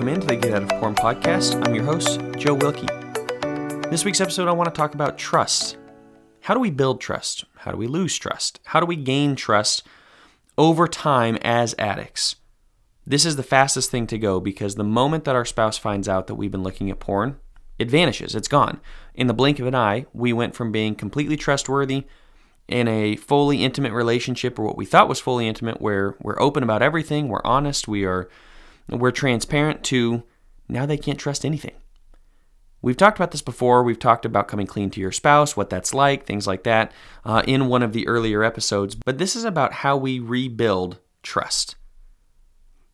welcome 0.00 0.14
into 0.14 0.26
the 0.28 0.36
Get 0.36 0.54
Out 0.54 0.62
of 0.62 0.80
Porn 0.80 0.94
podcast. 0.94 1.62
I'm 1.62 1.74
your 1.74 1.84
host, 1.84 2.22
Joe 2.38 2.54
Wilkie. 2.54 2.86
This 3.90 4.02
week's 4.02 4.22
episode, 4.22 4.48
I 4.48 4.52
want 4.52 4.74
to 4.74 4.74
talk 4.74 4.94
about 4.94 5.18
trust. 5.18 5.76
How 6.40 6.54
do 6.54 6.60
we 6.60 6.70
build 6.70 7.02
trust? 7.02 7.44
How 7.56 7.70
do 7.70 7.76
we 7.76 7.86
lose 7.86 8.16
trust? 8.16 8.60
How 8.64 8.80
do 8.80 8.86
we 8.86 8.96
gain 8.96 9.36
trust 9.36 9.86
over 10.56 10.88
time 10.88 11.36
as 11.42 11.74
addicts? 11.78 12.36
This 13.06 13.26
is 13.26 13.36
the 13.36 13.42
fastest 13.42 13.90
thing 13.90 14.06
to 14.06 14.16
go 14.16 14.40
because 14.40 14.76
the 14.76 14.84
moment 14.84 15.24
that 15.24 15.36
our 15.36 15.44
spouse 15.44 15.76
finds 15.76 16.08
out 16.08 16.28
that 16.28 16.36
we've 16.36 16.50
been 16.50 16.62
looking 16.62 16.90
at 16.90 16.98
porn, 16.98 17.38
it 17.78 17.90
vanishes, 17.90 18.34
it's 18.34 18.48
gone. 18.48 18.80
In 19.14 19.26
the 19.26 19.34
blink 19.34 19.58
of 19.58 19.66
an 19.66 19.74
eye, 19.74 20.06
we 20.14 20.32
went 20.32 20.54
from 20.54 20.72
being 20.72 20.94
completely 20.94 21.36
trustworthy 21.36 22.06
in 22.68 22.88
a 22.88 23.16
fully 23.16 23.62
intimate 23.62 23.92
relationship 23.92 24.58
or 24.58 24.62
what 24.62 24.78
we 24.78 24.86
thought 24.86 25.10
was 25.10 25.20
fully 25.20 25.46
intimate 25.46 25.78
where 25.78 26.16
we're 26.22 26.40
open 26.40 26.62
about 26.62 26.80
everything, 26.80 27.28
we're 27.28 27.44
honest, 27.44 27.86
we 27.86 28.06
are 28.06 28.30
we're 28.90 29.10
transparent 29.10 29.84
to 29.84 30.22
now 30.68 30.86
they 30.86 30.96
can't 30.96 31.18
trust 31.18 31.44
anything. 31.44 31.74
We've 32.82 32.96
talked 32.96 33.18
about 33.18 33.30
this 33.30 33.42
before. 33.42 33.82
We've 33.82 33.98
talked 33.98 34.24
about 34.24 34.48
coming 34.48 34.66
clean 34.66 34.90
to 34.90 35.00
your 35.00 35.12
spouse, 35.12 35.56
what 35.56 35.68
that's 35.68 35.92
like, 35.92 36.24
things 36.24 36.46
like 36.46 36.62
that, 36.64 36.92
uh, 37.24 37.42
in 37.46 37.68
one 37.68 37.82
of 37.82 37.92
the 37.92 38.08
earlier 38.08 38.42
episodes. 38.42 38.94
But 38.94 39.18
this 39.18 39.36
is 39.36 39.44
about 39.44 39.74
how 39.74 39.96
we 39.96 40.18
rebuild 40.18 40.98
trust. 41.22 41.76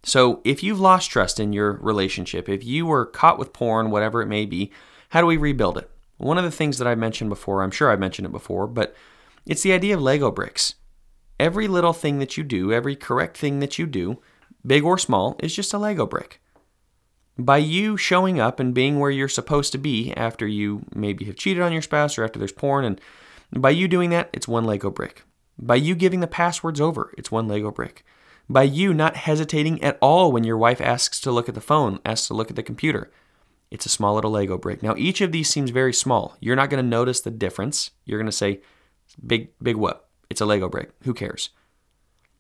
So, 0.02 0.40
if 0.44 0.62
you've 0.62 0.80
lost 0.80 1.10
trust 1.10 1.40
in 1.40 1.52
your 1.52 1.72
relationship, 1.74 2.48
if 2.48 2.64
you 2.64 2.86
were 2.86 3.06
caught 3.06 3.38
with 3.38 3.52
porn, 3.52 3.90
whatever 3.90 4.22
it 4.22 4.26
may 4.26 4.46
be, 4.46 4.72
how 5.10 5.20
do 5.20 5.26
we 5.26 5.36
rebuild 5.36 5.78
it? 5.78 5.90
One 6.18 6.38
of 6.38 6.44
the 6.44 6.50
things 6.50 6.78
that 6.78 6.88
I 6.88 6.94
mentioned 6.94 7.30
before, 7.30 7.62
I'm 7.62 7.70
sure 7.70 7.90
I 7.90 7.96
mentioned 7.96 8.26
it 8.26 8.32
before, 8.32 8.66
but 8.66 8.94
it's 9.46 9.62
the 9.62 9.72
idea 9.72 9.94
of 9.94 10.02
Lego 10.02 10.30
bricks. 10.30 10.74
Every 11.38 11.68
little 11.68 11.92
thing 11.92 12.18
that 12.20 12.36
you 12.36 12.44
do, 12.44 12.72
every 12.72 12.96
correct 12.96 13.36
thing 13.36 13.58
that 13.60 13.78
you 13.78 13.86
do, 13.86 14.20
big 14.66 14.84
or 14.84 14.98
small, 14.98 15.36
is 15.40 15.54
just 15.54 15.72
a 15.72 15.78
Lego 15.78 16.06
brick. 16.06 16.40
By 17.38 17.58
you 17.58 17.96
showing 17.96 18.40
up 18.40 18.58
and 18.58 18.74
being 18.74 18.98
where 18.98 19.10
you're 19.10 19.28
supposed 19.28 19.72
to 19.72 19.78
be 19.78 20.12
after 20.14 20.46
you 20.46 20.86
maybe 20.94 21.26
have 21.26 21.36
cheated 21.36 21.62
on 21.62 21.72
your 21.72 21.82
spouse 21.82 22.16
or 22.16 22.24
after 22.24 22.38
there's 22.38 22.52
porn, 22.52 22.84
and 22.84 23.00
by 23.52 23.70
you 23.70 23.88
doing 23.88 24.10
that, 24.10 24.30
it's 24.32 24.48
one 24.48 24.64
Lego 24.64 24.90
brick. 24.90 25.24
By 25.58 25.76
you 25.76 25.94
giving 25.94 26.20
the 26.20 26.26
passwords 26.26 26.80
over, 26.80 27.12
it's 27.16 27.30
one 27.30 27.48
Lego 27.48 27.70
brick. 27.70 28.04
By 28.48 28.62
you 28.62 28.94
not 28.94 29.16
hesitating 29.16 29.82
at 29.82 29.98
all 30.00 30.30
when 30.30 30.44
your 30.44 30.56
wife 30.56 30.80
asks 30.80 31.20
to 31.20 31.32
look 31.32 31.48
at 31.48 31.54
the 31.54 31.60
phone, 31.60 31.98
asks 32.04 32.28
to 32.28 32.34
look 32.34 32.50
at 32.50 32.56
the 32.56 32.62
computer, 32.62 33.10
it's 33.70 33.86
a 33.86 33.90
small 33.90 34.14
little 34.14 34.30
Lego 34.30 34.56
brick. 34.56 34.82
Now, 34.82 34.94
each 34.96 35.20
of 35.20 35.32
these 35.32 35.50
seems 35.50 35.70
very 35.70 35.92
small. 35.92 36.36
You're 36.40 36.56
not 36.56 36.70
going 36.70 36.82
to 36.82 36.88
notice 36.88 37.20
the 37.20 37.30
difference. 37.30 37.90
You're 38.04 38.18
going 38.18 38.26
to 38.26 38.32
say, 38.32 38.60
big, 39.26 39.50
big 39.60 39.76
what? 39.76 40.08
It's 40.30 40.40
a 40.40 40.46
Lego 40.46 40.68
brick. 40.68 40.90
Who 41.02 41.14
cares? 41.14 41.50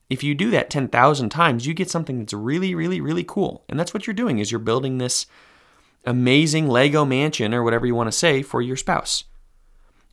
If 0.08 0.22
you 0.22 0.34
do 0.34 0.50
that 0.50 0.70
10,000 0.70 1.28
times, 1.30 1.66
you 1.66 1.74
get 1.74 1.90
something 1.90 2.18
that's 2.18 2.32
really, 2.32 2.74
really, 2.74 3.00
really 3.00 3.24
cool. 3.24 3.64
And 3.68 3.78
that's 3.78 3.92
what 3.92 4.06
you're 4.06 4.14
doing 4.14 4.38
is 4.38 4.50
you're 4.50 4.60
building 4.60 4.98
this 4.98 5.26
amazing 6.04 6.68
Lego 6.68 7.04
mansion 7.04 7.52
or 7.52 7.62
whatever 7.62 7.86
you 7.86 7.94
want 7.94 8.06
to 8.06 8.12
say 8.12 8.42
for 8.42 8.62
your 8.62 8.76
spouse. 8.76 9.24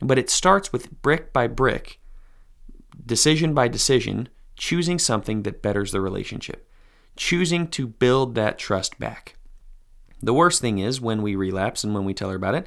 But 0.00 0.18
it 0.18 0.28
starts 0.28 0.72
with 0.72 1.00
brick 1.02 1.32
by 1.32 1.46
brick, 1.46 2.00
decision 3.06 3.54
by 3.54 3.68
decision, 3.68 4.28
choosing 4.56 4.98
something 4.98 5.42
that 5.42 5.62
betters 5.62 5.92
the 5.92 6.00
relationship, 6.00 6.68
choosing 7.16 7.68
to 7.68 7.86
build 7.86 8.34
that 8.34 8.58
trust 8.58 8.98
back. 8.98 9.36
The 10.20 10.34
worst 10.34 10.60
thing 10.60 10.78
is 10.78 11.00
when 11.00 11.22
we 11.22 11.36
relapse 11.36 11.84
and 11.84 11.94
when 11.94 12.04
we 12.04 12.14
tell 12.14 12.30
her 12.30 12.36
about 12.36 12.54
it, 12.54 12.66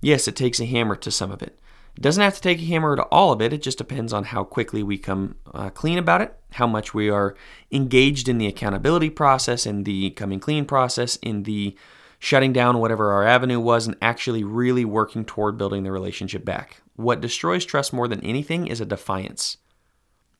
yes, 0.00 0.26
it 0.26 0.36
takes 0.36 0.60
a 0.60 0.64
hammer 0.64 0.96
to 0.96 1.10
some 1.10 1.30
of 1.30 1.42
it. 1.42 1.58
Doesn't 2.00 2.22
have 2.22 2.34
to 2.34 2.40
take 2.40 2.58
a 2.58 2.64
hammer 2.64 2.96
to 2.96 3.04
all 3.04 3.32
of 3.32 3.40
it. 3.40 3.52
It 3.52 3.62
just 3.62 3.78
depends 3.78 4.12
on 4.12 4.24
how 4.24 4.42
quickly 4.42 4.82
we 4.82 4.98
come 4.98 5.36
uh, 5.54 5.70
clean 5.70 5.96
about 5.96 6.20
it, 6.22 6.36
how 6.52 6.66
much 6.66 6.92
we 6.92 7.08
are 7.08 7.36
engaged 7.70 8.28
in 8.28 8.38
the 8.38 8.48
accountability 8.48 9.10
process, 9.10 9.64
in 9.64 9.84
the 9.84 10.10
coming 10.10 10.40
clean 10.40 10.64
process, 10.64 11.16
in 11.16 11.44
the 11.44 11.76
shutting 12.18 12.52
down 12.52 12.78
whatever 12.78 13.12
our 13.12 13.24
avenue 13.24 13.60
was, 13.60 13.86
and 13.86 13.96
actually 14.02 14.42
really 14.42 14.84
working 14.84 15.24
toward 15.24 15.56
building 15.56 15.84
the 15.84 15.92
relationship 15.92 16.44
back. 16.44 16.82
What 16.96 17.20
destroys 17.20 17.64
trust 17.64 17.92
more 17.92 18.08
than 18.08 18.24
anything 18.24 18.66
is 18.66 18.80
a 18.80 18.86
defiance. 18.86 19.58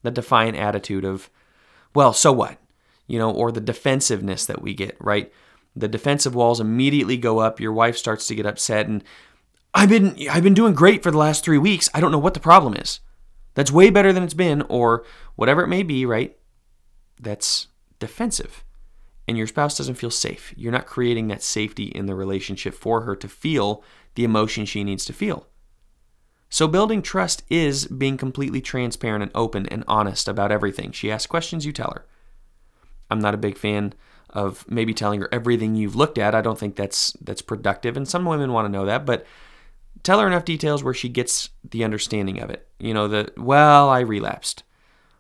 The 0.03 0.11
defiant 0.11 0.57
attitude 0.57 1.05
of, 1.05 1.31
well, 1.95 2.13
so 2.13 2.33
what? 2.33 2.59
You 3.07 3.19
know, 3.19 3.31
or 3.31 3.53
the 3.53 3.61
defensiveness 3.61 4.45
that 4.47 4.61
we 4.61 4.75
get, 4.75 4.97
right? 4.99 5.33
The 5.77 5.89
defensive 5.89 6.35
walls 6.35 6.61
immediately 6.61 7.17
go 7.17 7.39
up. 7.39 7.61
Your 7.61 7.73
wife 7.73 7.97
starts 7.97 8.27
to 8.27 8.35
get 8.35 8.47
upset, 8.47 8.89
and 8.89 9.05
I've 9.75 9.89
been 9.89 10.17
I've 10.31 10.43
been 10.45 10.55
doing 10.55 10.75
great 10.75 11.03
for 11.03 11.11
the 11.11 11.19
last 11.19 11.45
3 11.45 11.59
weeks. 11.59 11.91
I 11.93 12.01
don't 12.01 12.13
know 12.13 12.19
what 12.19 12.35
the 12.35 12.41
problem 12.41 12.75
is. 12.75 13.01
That's 13.55 13.73
way 13.73 13.91
better 13.91 14.13
than 14.13 14.23
it's 14.23 14.35
been 14.35 14.63
or 14.63 15.05
whatever 15.37 15.63
it 15.63 15.69
may 15.69 15.83
be, 15.83 16.07
right? 16.07 16.37
That's 17.21 17.69
defensive. 17.99 18.65
And 19.27 19.39
your 19.39 19.47
spouse 19.47 19.77
doesn't 19.77 19.95
feel 19.95 20.11
safe. 20.11 20.53
You're 20.57 20.73
not 20.73 20.87
creating 20.87 21.29
that 21.29 21.43
safety 21.43 21.85
in 21.85 22.07
the 22.07 22.15
relationship 22.15 22.75
for 22.75 23.03
her 23.03 23.17
to 23.17 23.29
feel 23.29 23.83
the 24.17 24.25
emotion 24.25 24.65
she 24.65 24.85
needs 24.85 25.05
to 25.07 25.13
feel. 25.13 25.47
So, 26.51 26.69
building 26.69 27.03
trust 27.03 27.43
is 27.49 27.87
being 27.87 28.17
completely 28.17 28.61
transparent 28.61 29.23
and 29.23 29.33
open 29.35 29.67
and 29.67 29.83
honest 29.89 30.29
about 30.29 30.53
everything. 30.53 30.93
She 30.93 31.11
asks 31.11 31.27
questions, 31.27 31.67
you 31.67 31.73
tell 31.73 31.91
her. 31.91 32.07
I'm 33.11 33.19
not 33.19 33.35
a 33.35 33.39
big 33.39 33.57
fan 33.57 33.95
of 34.31 34.65
maybe 34.69 34.95
telling 34.95 35.21
her 35.21 35.29
everything 35.33 35.75
you've 35.75 35.97
looked 35.97 36.19
at. 36.19 36.35
I 36.35 36.43
don't 36.43 36.59
think 36.59 36.77
that's 36.77 37.13
that's 37.21 37.43
productive, 37.43 37.97
and 37.97 38.07
some 38.07 38.25
women 38.25 38.53
want 38.53 38.67
to 38.67 38.73
know 38.73 38.85
that, 38.85 39.07
but 39.07 39.27
tell 40.05 40.21
her 40.21 40.27
enough 40.27 40.45
details 40.45 40.85
where 40.85 40.95
she 40.95 41.09
gets 41.09 41.51
the 41.69 41.83
understanding 41.83 42.41
of 42.41 42.51
it. 42.51 42.69
You 42.79 42.95
know, 42.95 43.09
the, 43.09 43.33
well, 43.37 43.89
I 43.89 44.01
relapsed. 44.01 44.63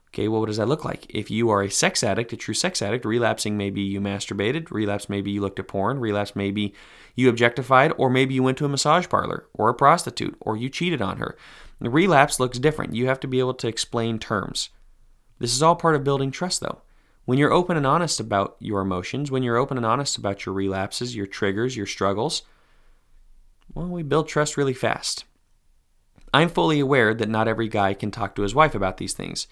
Okay, 0.08 0.28
well, 0.28 0.38
what 0.40 0.46
does 0.46 0.58
that 0.58 0.68
look 0.68 0.84
like? 0.84 1.06
If 1.08 1.28
you 1.28 1.50
are 1.50 1.62
a 1.62 1.70
sex 1.70 2.04
addict, 2.04 2.32
a 2.32 2.36
true 2.36 2.54
sex 2.54 2.80
addict, 2.80 3.04
relapsing 3.04 3.56
maybe 3.56 3.80
you 3.80 4.00
masturbated, 4.00 4.70
relapse 4.70 5.08
maybe 5.08 5.32
you 5.32 5.40
looked 5.40 5.58
at 5.58 5.66
porn, 5.66 5.98
relapse 5.98 6.36
maybe 6.36 6.72
you 7.16 7.28
objectified, 7.28 7.92
or 7.98 8.08
maybe 8.08 8.34
you 8.34 8.42
went 8.44 8.56
to 8.58 8.64
a 8.64 8.68
massage 8.68 9.08
parlor 9.08 9.48
or 9.54 9.68
a 9.68 9.74
prostitute 9.74 10.36
or 10.40 10.56
you 10.56 10.68
cheated 10.68 11.02
on 11.02 11.16
her. 11.16 11.36
The 11.80 11.90
relapse 11.90 12.38
looks 12.38 12.60
different. 12.60 12.94
You 12.94 13.08
have 13.08 13.18
to 13.20 13.26
be 13.26 13.40
able 13.40 13.54
to 13.54 13.66
explain 13.66 14.20
terms. 14.20 14.70
This 15.40 15.52
is 15.52 15.62
all 15.62 15.74
part 15.74 15.96
of 15.96 16.04
building 16.04 16.30
trust, 16.30 16.60
though. 16.60 16.82
When 17.24 17.38
you're 17.38 17.52
open 17.52 17.76
and 17.76 17.86
honest 17.86 18.20
about 18.20 18.56
your 18.60 18.82
emotions, 18.82 19.30
when 19.30 19.42
you're 19.42 19.56
open 19.56 19.76
and 19.76 19.86
honest 19.86 20.16
about 20.16 20.46
your 20.46 20.54
relapses, 20.54 21.16
your 21.16 21.26
triggers, 21.26 21.76
your 21.76 21.86
struggles, 21.86 22.42
well, 23.72 23.88
we 23.88 24.02
build 24.02 24.28
trust 24.28 24.56
really 24.56 24.74
fast. 24.74 25.24
I'm 26.32 26.48
fully 26.48 26.80
aware 26.80 27.14
that 27.14 27.28
not 27.28 27.48
every 27.48 27.68
guy 27.68 27.94
can 27.94 28.10
talk 28.10 28.34
to 28.34 28.42
his 28.42 28.54
wife 28.54 28.74
about 28.74 28.96
these 28.96 29.12
things 29.12 29.46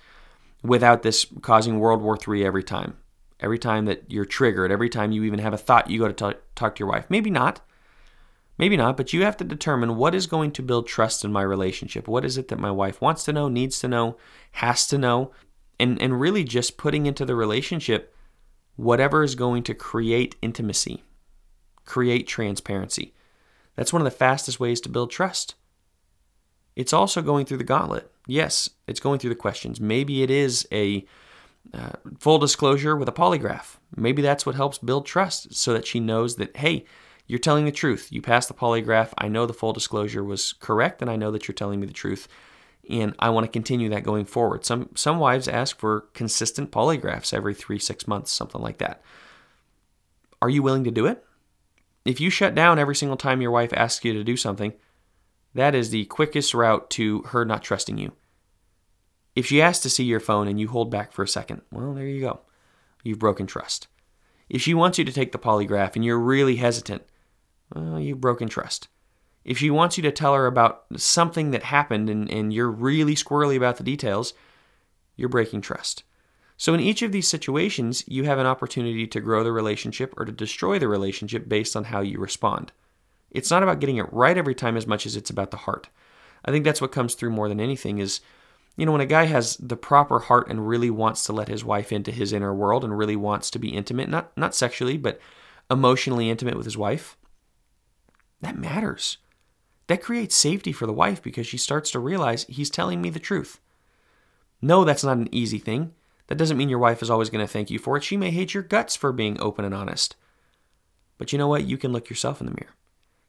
without 0.62 1.02
this 1.02 1.26
causing 1.40 1.78
World 1.78 2.02
War 2.02 2.18
III 2.26 2.44
every 2.44 2.64
time. 2.64 2.96
Every 3.40 3.58
time 3.58 3.86
that 3.86 4.04
you're 4.08 4.24
triggered, 4.24 4.70
every 4.70 4.88
time 4.88 5.12
you 5.12 5.24
even 5.24 5.40
have 5.40 5.52
a 5.52 5.58
thought, 5.58 5.90
you 5.90 5.98
go 5.98 6.06
to 6.06 6.12
talk, 6.12 6.36
talk 6.54 6.74
to 6.76 6.80
your 6.80 6.88
wife. 6.88 7.06
Maybe 7.08 7.30
not. 7.30 7.60
Maybe 8.58 8.76
not, 8.76 8.96
but 8.96 9.12
you 9.12 9.24
have 9.24 9.36
to 9.38 9.44
determine 9.44 9.96
what 9.96 10.14
is 10.14 10.26
going 10.26 10.52
to 10.52 10.62
build 10.62 10.86
trust 10.86 11.24
in 11.24 11.32
my 11.32 11.42
relationship. 11.42 12.06
What 12.06 12.24
is 12.24 12.36
it 12.36 12.48
that 12.48 12.60
my 12.60 12.70
wife 12.70 13.00
wants 13.00 13.24
to 13.24 13.32
know, 13.32 13.48
needs 13.48 13.80
to 13.80 13.88
know, 13.88 14.16
has 14.52 14.86
to 14.88 14.98
know? 14.98 15.32
And, 15.80 16.00
and 16.00 16.20
really 16.20 16.44
just 16.44 16.76
putting 16.76 17.06
into 17.06 17.24
the 17.24 17.34
relationship 17.34 18.14
whatever 18.76 19.22
is 19.22 19.34
going 19.34 19.62
to 19.64 19.74
create 19.74 20.36
intimacy, 20.42 21.02
create 21.84 22.26
transparency. 22.26 23.14
That's 23.76 23.92
one 23.92 24.02
of 24.02 24.04
the 24.04 24.10
fastest 24.10 24.60
ways 24.60 24.80
to 24.82 24.88
build 24.88 25.10
trust. 25.10 25.54
It's 26.76 26.92
also 26.92 27.22
going 27.22 27.46
through 27.46 27.58
the 27.58 27.64
gauntlet. 27.64 28.10
Yes, 28.26 28.70
it's 28.86 29.00
going 29.00 29.18
through 29.18 29.30
the 29.30 29.36
questions. 29.36 29.80
Maybe 29.80 30.22
it 30.22 30.30
is 30.30 30.66
a 30.72 31.04
uh, 31.72 31.92
full 32.18 32.38
disclosure 32.38 32.96
with 32.96 33.08
a 33.08 33.12
polygraph. 33.12 33.76
Maybe 33.96 34.22
that's 34.22 34.46
what 34.46 34.54
helps 34.54 34.78
build 34.78 35.06
trust 35.06 35.54
so 35.54 35.72
that 35.72 35.86
she 35.86 36.00
knows 36.00 36.36
that, 36.36 36.56
hey, 36.56 36.84
you're 37.26 37.38
telling 37.38 37.64
the 37.64 37.72
truth. 37.72 38.08
You 38.10 38.20
passed 38.20 38.48
the 38.48 38.54
polygraph. 38.54 39.12
I 39.18 39.28
know 39.28 39.46
the 39.46 39.52
full 39.52 39.72
disclosure 39.72 40.24
was 40.24 40.54
correct, 40.54 41.02
and 41.02 41.10
I 41.10 41.16
know 41.16 41.30
that 41.30 41.46
you're 41.46 41.54
telling 41.54 41.80
me 41.80 41.86
the 41.86 41.92
truth. 41.92 42.28
And 42.90 43.14
I 43.18 43.30
want 43.30 43.44
to 43.44 43.52
continue 43.52 43.88
that 43.90 44.02
going 44.02 44.24
forward. 44.24 44.64
Some 44.64 44.90
some 44.96 45.20
wives 45.20 45.46
ask 45.46 45.78
for 45.78 46.08
consistent 46.14 46.72
polygraphs 46.72 47.32
every 47.32 47.54
three, 47.54 47.78
six 47.78 48.08
months, 48.08 48.32
something 48.32 48.60
like 48.60 48.78
that. 48.78 49.02
Are 50.42 50.50
you 50.50 50.62
willing 50.62 50.82
to 50.84 50.90
do 50.90 51.06
it? 51.06 51.24
If 52.04 52.20
you 52.20 52.30
shut 52.30 52.54
down 52.54 52.78
every 52.78 52.96
single 52.96 53.16
time 53.16 53.40
your 53.40 53.50
wife 53.50 53.72
asks 53.72 54.04
you 54.04 54.12
to 54.12 54.24
do 54.24 54.36
something, 54.36 54.72
that 55.54 55.74
is 55.74 55.90
the 55.90 56.06
quickest 56.06 56.54
route 56.54 56.90
to 56.90 57.22
her 57.28 57.44
not 57.44 57.62
trusting 57.62 57.98
you. 57.98 58.12
If 59.34 59.46
she 59.46 59.62
asks 59.62 59.82
to 59.84 59.90
see 59.90 60.04
your 60.04 60.20
phone 60.20 60.48
and 60.48 60.60
you 60.60 60.68
hold 60.68 60.90
back 60.90 61.12
for 61.12 61.22
a 61.22 61.28
second, 61.28 61.62
well, 61.70 61.94
there 61.94 62.06
you 62.06 62.20
go. 62.20 62.40
You've 63.02 63.18
broken 63.18 63.46
trust. 63.46 63.88
If 64.48 64.60
she 64.60 64.74
wants 64.74 64.98
you 64.98 65.04
to 65.04 65.12
take 65.12 65.32
the 65.32 65.38
polygraph 65.38 65.94
and 65.96 66.04
you're 66.04 66.18
really 66.18 66.56
hesitant, 66.56 67.02
well, 67.74 67.98
you've 67.98 68.20
broken 68.20 68.48
trust. 68.48 68.88
If 69.44 69.58
she 69.58 69.70
wants 69.70 69.96
you 69.96 70.02
to 70.02 70.12
tell 70.12 70.34
her 70.34 70.46
about 70.46 70.84
something 70.96 71.50
that 71.50 71.64
happened 71.64 72.10
and, 72.10 72.30
and 72.30 72.52
you're 72.52 72.70
really 72.70 73.14
squirrely 73.14 73.56
about 73.56 73.76
the 73.76 73.82
details, 73.82 74.34
you're 75.16 75.28
breaking 75.28 75.62
trust. 75.62 76.04
So, 76.62 76.74
in 76.74 76.78
each 76.78 77.02
of 77.02 77.10
these 77.10 77.26
situations, 77.26 78.04
you 78.06 78.22
have 78.22 78.38
an 78.38 78.46
opportunity 78.46 79.04
to 79.08 79.20
grow 79.20 79.42
the 79.42 79.50
relationship 79.50 80.14
or 80.16 80.24
to 80.24 80.30
destroy 80.30 80.78
the 80.78 80.86
relationship 80.86 81.48
based 81.48 81.74
on 81.74 81.82
how 81.82 82.02
you 82.02 82.20
respond. 82.20 82.70
It's 83.32 83.50
not 83.50 83.64
about 83.64 83.80
getting 83.80 83.96
it 83.96 84.12
right 84.12 84.38
every 84.38 84.54
time 84.54 84.76
as 84.76 84.86
much 84.86 85.04
as 85.04 85.16
it's 85.16 85.28
about 85.28 85.50
the 85.50 85.56
heart. 85.56 85.88
I 86.44 86.52
think 86.52 86.64
that's 86.64 86.80
what 86.80 86.92
comes 86.92 87.16
through 87.16 87.30
more 87.30 87.48
than 87.48 87.58
anything 87.58 87.98
is, 87.98 88.20
you 88.76 88.86
know, 88.86 88.92
when 88.92 89.00
a 89.00 89.06
guy 89.06 89.24
has 89.24 89.56
the 89.56 89.76
proper 89.76 90.20
heart 90.20 90.48
and 90.48 90.68
really 90.68 90.88
wants 90.88 91.24
to 91.24 91.32
let 91.32 91.48
his 91.48 91.64
wife 91.64 91.90
into 91.90 92.12
his 92.12 92.32
inner 92.32 92.54
world 92.54 92.84
and 92.84 92.96
really 92.96 93.16
wants 93.16 93.50
to 93.50 93.58
be 93.58 93.70
intimate, 93.70 94.08
not 94.08 94.30
not 94.36 94.54
sexually, 94.54 94.96
but 94.96 95.18
emotionally 95.68 96.30
intimate 96.30 96.56
with 96.56 96.66
his 96.66 96.78
wife, 96.78 97.16
that 98.40 98.56
matters. 98.56 99.18
That 99.88 100.00
creates 100.00 100.36
safety 100.36 100.70
for 100.70 100.86
the 100.86 100.92
wife 100.92 101.20
because 101.20 101.48
she 101.48 101.58
starts 101.58 101.90
to 101.90 101.98
realize 101.98 102.44
he's 102.44 102.70
telling 102.70 103.02
me 103.02 103.10
the 103.10 103.18
truth. 103.18 103.58
No, 104.60 104.84
that's 104.84 105.02
not 105.02 105.16
an 105.16 105.28
easy 105.32 105.58
thing. 105.58 105.94
That 106.32 106.38
doesn't 106.38 106.56
mean 106.56 106.70
your 106.70 106.78
wife 106.78 107.02
is 107.02 107.10
always 107.10 107.28
going 107.28 107.46
to 107.46 107.52
thank 107.52 107.70
you 107.70 107.78
for 107.78 107.94
it. 107.94 108.02
She 108.02 108.16
may 108.16 108.30
hate 108.30 108.54
your 108.54 108.62
guts 108.62 108.96
for 108.96 109.12
being 109.12 109.38
open 109.38 109.66
and 109.66 109.74
honest. 109.74 110.16
But 111.18 111.30
you 111.30 111.36
know 111.36 111.46
what? 111.46 111.66
You 111.66 111.76
can 111.76 111.92
look 111.92 112.08
yourself 112.08 112.40
in 112.40 112.46
the 112.46 112.54
mirror. 112.58 112.74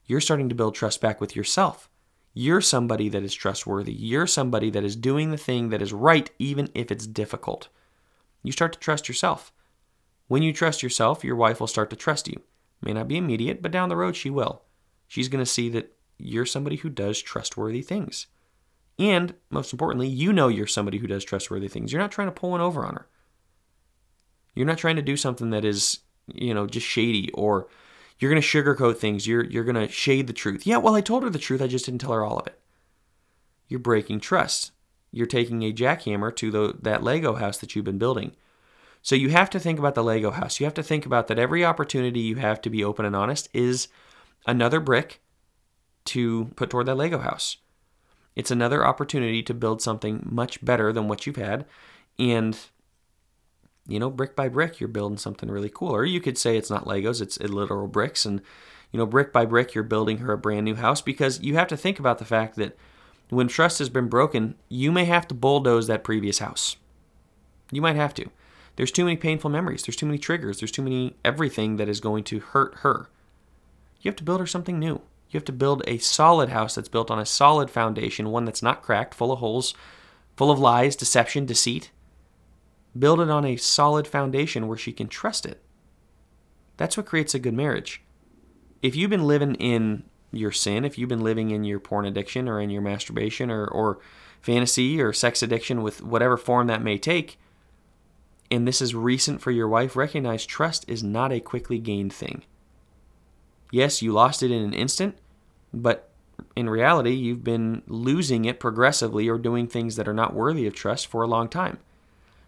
You're 0.05 0.21
starting 0.21 0.47
to 0.47 0.55
build 0.55 0.73
trust 0.73 1.01
back 1.01 1.19
with 1.19 1.35
yourself. 1.35 1.89
You're 2.33 2.61
somebody 2.61 3.09
that 3.09 3.21
is 3.21 3.33
trustworthy. 3.33 3.91
You're 3.91 4.25
somebody 4.25 4.69
that 4.69 4.85
is 4.85 4.95
doing 4.95 5.31
the 5.31 5.37
thing 5.37 5.67
that 5.67 5.81
is 5.81 5.91
right, 5.91 6.31
even 6.39 6.69
if 6.73 6.91
it's 6.93 7.05
difficult. 7.05 7.67
You 8.41 8.53
start 8.53 8.71
to 8.71 8.79
trust 8.79 9.09
yourself. 9.09 9.51
When 10.29 10.41
you 10.41 10.53
trust 10.53 10.81
yourself, 10.81 11.25
your 11.25 11.35
wife 11.35 11.59
will 11.59 11.67
start 11.67 11.89
to 11.89 11.97
trust 11.97 12.29
you. 12.29 12.41
May 12.81 12.93
not 12.93 13.09
be 13.09 13.17
immediate, 13.17 13.61
but 13.61 13.71
down 13.71 13.89
the 13.89 13.97
road 13.97 14.15
she 14.15 14.29
will. 14.29 14.61
She's 15.09 15.27
going 15.27 15.43
to 15.43 15.51
see 15.51 15.67
that 15.71 15.93
you're 16.17 16.45
somebody 16.45 16.77
who 16.77 16.89
does 16.89 17.21
trustworthy 17.21 17.81
things. 17.81 18.27
And 18.99 19.33
most 19.49 19.73
importantly, 19.73 20.07
you 20.07 20.31
know 20.31 20.47
you're 20.47 20.67
somebody 20.67 20.99
who 20.99 21.07
does 21.07 21.23
trustworthy 21.23 21.67
things. 21.67 21.91
You're 21.91 22.01
not 22.01 22.11
trying 22.11 22.27
to 22.27 22.33
pull 22.33 22.51
one 22.51 22.61
over 22.61 22.85
on 22.85 22.93
her. 22.93 23.07
You're 24.55 24.67
not 24.67 24.77
trying 24.77 24.97
to 24.97 25.01
do 25.01 25.17
something 25.17 25.49
that 25.49 25.65
is, 25.65 25.99
you 26.27 26.53
know, 26.53 26.67
just 26.67 26.85
shady 26.85 27.31
or 27.33 27.67
you're 28.19 28.29
going 28.29 28.41
to 28.41 28.47
sugarcoat 28.47 28.97
things. 28.97 29.25
You're 29.25 29.43
you're 29.43 29.63
going 29.63 29.75
to 29.75 29.91
shade 29.91 30.27
the 30.27 30.33
truth. 30.33 30.67
Yeah, 30.67 30.77
well, 30.77 30.95
I 30.95 31.01
told 31.01 31.23
her 31.23 31.29
the 31.29 31.39
truth. 31.39 31.61
I 31.61 31.67
just 31.67 31.85
didn't 31.85 32.01
tell 32.01 32.13
her 32.13 32.23
all 32.23 32.37
of 32.37 32.47
it. 32.47 32.59
You're 33.67 33.79
breaking 33.79 34.19
trust. 34.19 34.71
You're 35.11 35.27
taking 35.27 35.63
a 35.63 35.73
jackhammer 35.73 36.35
to 36.37 36.51
the, 36.51 36.75
that 36.81 37.03
Lego 37.03 37.35
house 37.35 37.57
that 37.59 37.75
you've 37.75 37.85
been 37.85 37.97
building. 37.97 38.35
So 39.01 39.15
you 39.15 39.29
have 39.29 39.49
to 39.51 39.59
think 39.59 39.77
about 39.77 39.95
the 39.95 40.03
Lego 40.03 40.31
house. 40.31 40.59
You 40.59 40.65
have 40.65 40.73
to 40.75 40.83
think 40.83 41.05
about 41.05 41.27
that 41.27 41.37
every 41.37 41.65
opportunity 41.65 42.21
you 42.21 42.37
have 42.37 42.61
to 42.61 42.69
be 42.69 42.83
open 42.83 43.05
and 43.05 43.15
honest 43.15 43.49
is 43.53 43.89
another 44.47 44.79
brick 44.79 45.21
to 46.05 46.45
put 46.55 46.69
toward 46.69 46.85
that 46.87 46.95
Lego 46.95 47.19
house. 47.19 47.57
It's 48.35 48.51
another 48.51 48.85
opportunity 48.85 49.43
to 49.43 49.53
build 49.53 49.81
something 49.81 50.27
much 50.29 50.63
better 50.63 50.91
than 50.91 51.07
what 51.07 51.25
you've 51.25 51.35
had. 51.35 51.65
And, 52.17 52.57
you 53.87 53.99
know, 53.99 54.09
brick 54.09 54.35
by 54.35 54.49
brick, 54.49 54.79
you're 54.79 54.87
building 54.87 55.17
something 55.17 55.49
really 55.49 55.69
cool. 55.69 55.91
Or 55.91 56.05
you 56.05 56.19
could 56.19 56.37
say 56.37 56.57
it's 56.57 56.69
not 56.69 56.85
Legos, 56.85 57.21
it's 57.21 57.39
uh, 57.39 57.45
literal 57.45 57.87
bricks. 57.87 58.25
And, 58.25 58.41
you 58.91 58.97
know, 58.97 59.05
brick 59.05 59.31
by 59.31 59.45
brick, 59.45 59.73
you're 59.73 59.83
building 59.83 60.19
her 60.19 60.33
a 60.33 60.37
brand 60.37 60.65
new 60.65 60.75
house 60.75 61.01
because 61.01 61.41
you 61.41 61.55
have 61.55 61.67
to 61.67 61.77
think 61.77 61.99
about 61.99 62.17
the 62.17 62.25
fact 62.25 62.55
that 62.55 62.77
when 63.29 63.47
trust 63.47 63.79
has 63.79 63.89
been 63.89 64.07
broken, 64.07 64.55
you 64.69 64.91
may 64.91 65.05
have 65.05 65.27
to 65.27 65.35
bulldoze 65.35 65.87
that 65.87 66.03
previous 66.03 66.39
house. 66.39 66.77
You 67.71 67.81
might 67.81 67.95
have 67.95 68.13
to. 68.15 68.29
There's 68.75 68.91
too 68.91 69.05
many 69.05 69.17
painful 69.17 69.49
memories. 69.49 69.83
There's 69.83 69.95
too 69.95 70.05
many 70.05 70.17
triggers. 70.17 70.59
There's 70.59 70.71
too 70.71 70.81
many 70.81 71.15
everything 71.23 71.77
that 71.77 71.89
is 71.89 71.99
going 71.99 72.23
to 72.25 72.39
hurt 72.39 72.75
her. 72.79 73.09
You 74.01 74.09
have 74.09 74.15
to 74.17 74.23
build 74.23 74.39
her 74.39 74.47
something 74.47 74.79
new. 74.79 75.01
You 75.33 75.39
have 75.39 75.45
to 75.45 75.51
build 75.51 75.81
a 75.87 75.97
solid 75.97 76.49
house 76.49 76.75
that's 76.75 76.89
built 76.89 77.09
on 77.09 77.17
a 77.17 77.25
solid 77.25 77.71
foundation, 77.71 78.29
one 78.29 78.45
that's 78.45 78.61
not 78.61 78.83
cracked, 78.83 79.15
full 79.15 79.31
of 79.31 79.39
holes, 79.39 79.73
full 80.37 80.51
of 80.51 80.59
lies, 80.59 80.95
deception, 80.95 81.47
deceit. 81.47 81.89
Build 82.97 83.19
it 83.19 83.31
on 83.31 83.43
a 83.43 83.57
solid 83.57 84.07
foundation 84.07 84.67
where 84.67 84.77
she 84.77 84.93
can 84.93 85.07
trust 85.07 85.47
it. 85.47 85.63
That's 86.77 86.95
what 86.95 87.07
creates 87.07 87.33
a 87.33 87.39
good 87.39 87.55
marriage. 87.55 88.03
If 88.83 88.95
you've 88.95 89.09
been 89.09 89.25
living 89.25 89.55
in 89.55 90.03
your 90.31 90.51
sin, 90.51 90.85
if 90.85 90.99
you've 90.99 91.09
been 91.09 91.23
living 91.23 91.49
in 91.49 91.63
your 91.63 91.79
porn 91.79 92.05
addiction 92.05 92.47
or 92.47 92.61
in 92.61 92.69
your 92.69 92.83
masturbation 92.83 93.49
or, 93.49 93.65
or 93.65 93.97
fantasy 94.39 95.01
or 95.01 95.13
sex 95.13 95.41
addiction 95.41 95.81
with 95.81 96.03
whatever 96.03 96.37
form 96.37 96.67
that 96.67 96.83
may 96.83 96.99
take, 96.99 97.39
and 98.51 98.67
this 98.67 98.83
is 98.83 98.93
recent 98.93 99.41
for 99.41 99.49
your 99.49 99.67
wife, 99.67 99.95
recognize 99.95 100.45
trust 100.45 100.85
is 100.87 101.01
not 101.01 101.31
a 101.31 101.39
quickly 101.39 101.79
gained 101.79 102.13
thing. 102.13 102.43
Yes, 103.71 104.03
you 104.03 104.11
lost 104.11 104.43
it 104.43 104.51
in 104.51 104.61
an 104.61 104.73
instant, 104.75 105.17
but 105.73 106.09
in 106.55 106.69
reality, 106.69 107.11
you've 107.11 107.43
been 107.43 107.81
losing 107.87 108.45
it 108.45 108.59
progressively 108.59 109.27
or 109.27 109.37
doing 109.37 109.67
things 109.67 109.95
that 109.95 110.07
are 110.07 110.13
not 110.13 110.33
worthy 110.33 110.67
of 110.67 110.75
trust 110.75 111.07
for 111.07 111.23
a 111.23 111.27
long 111.27 111.47
time. 111.47 111.79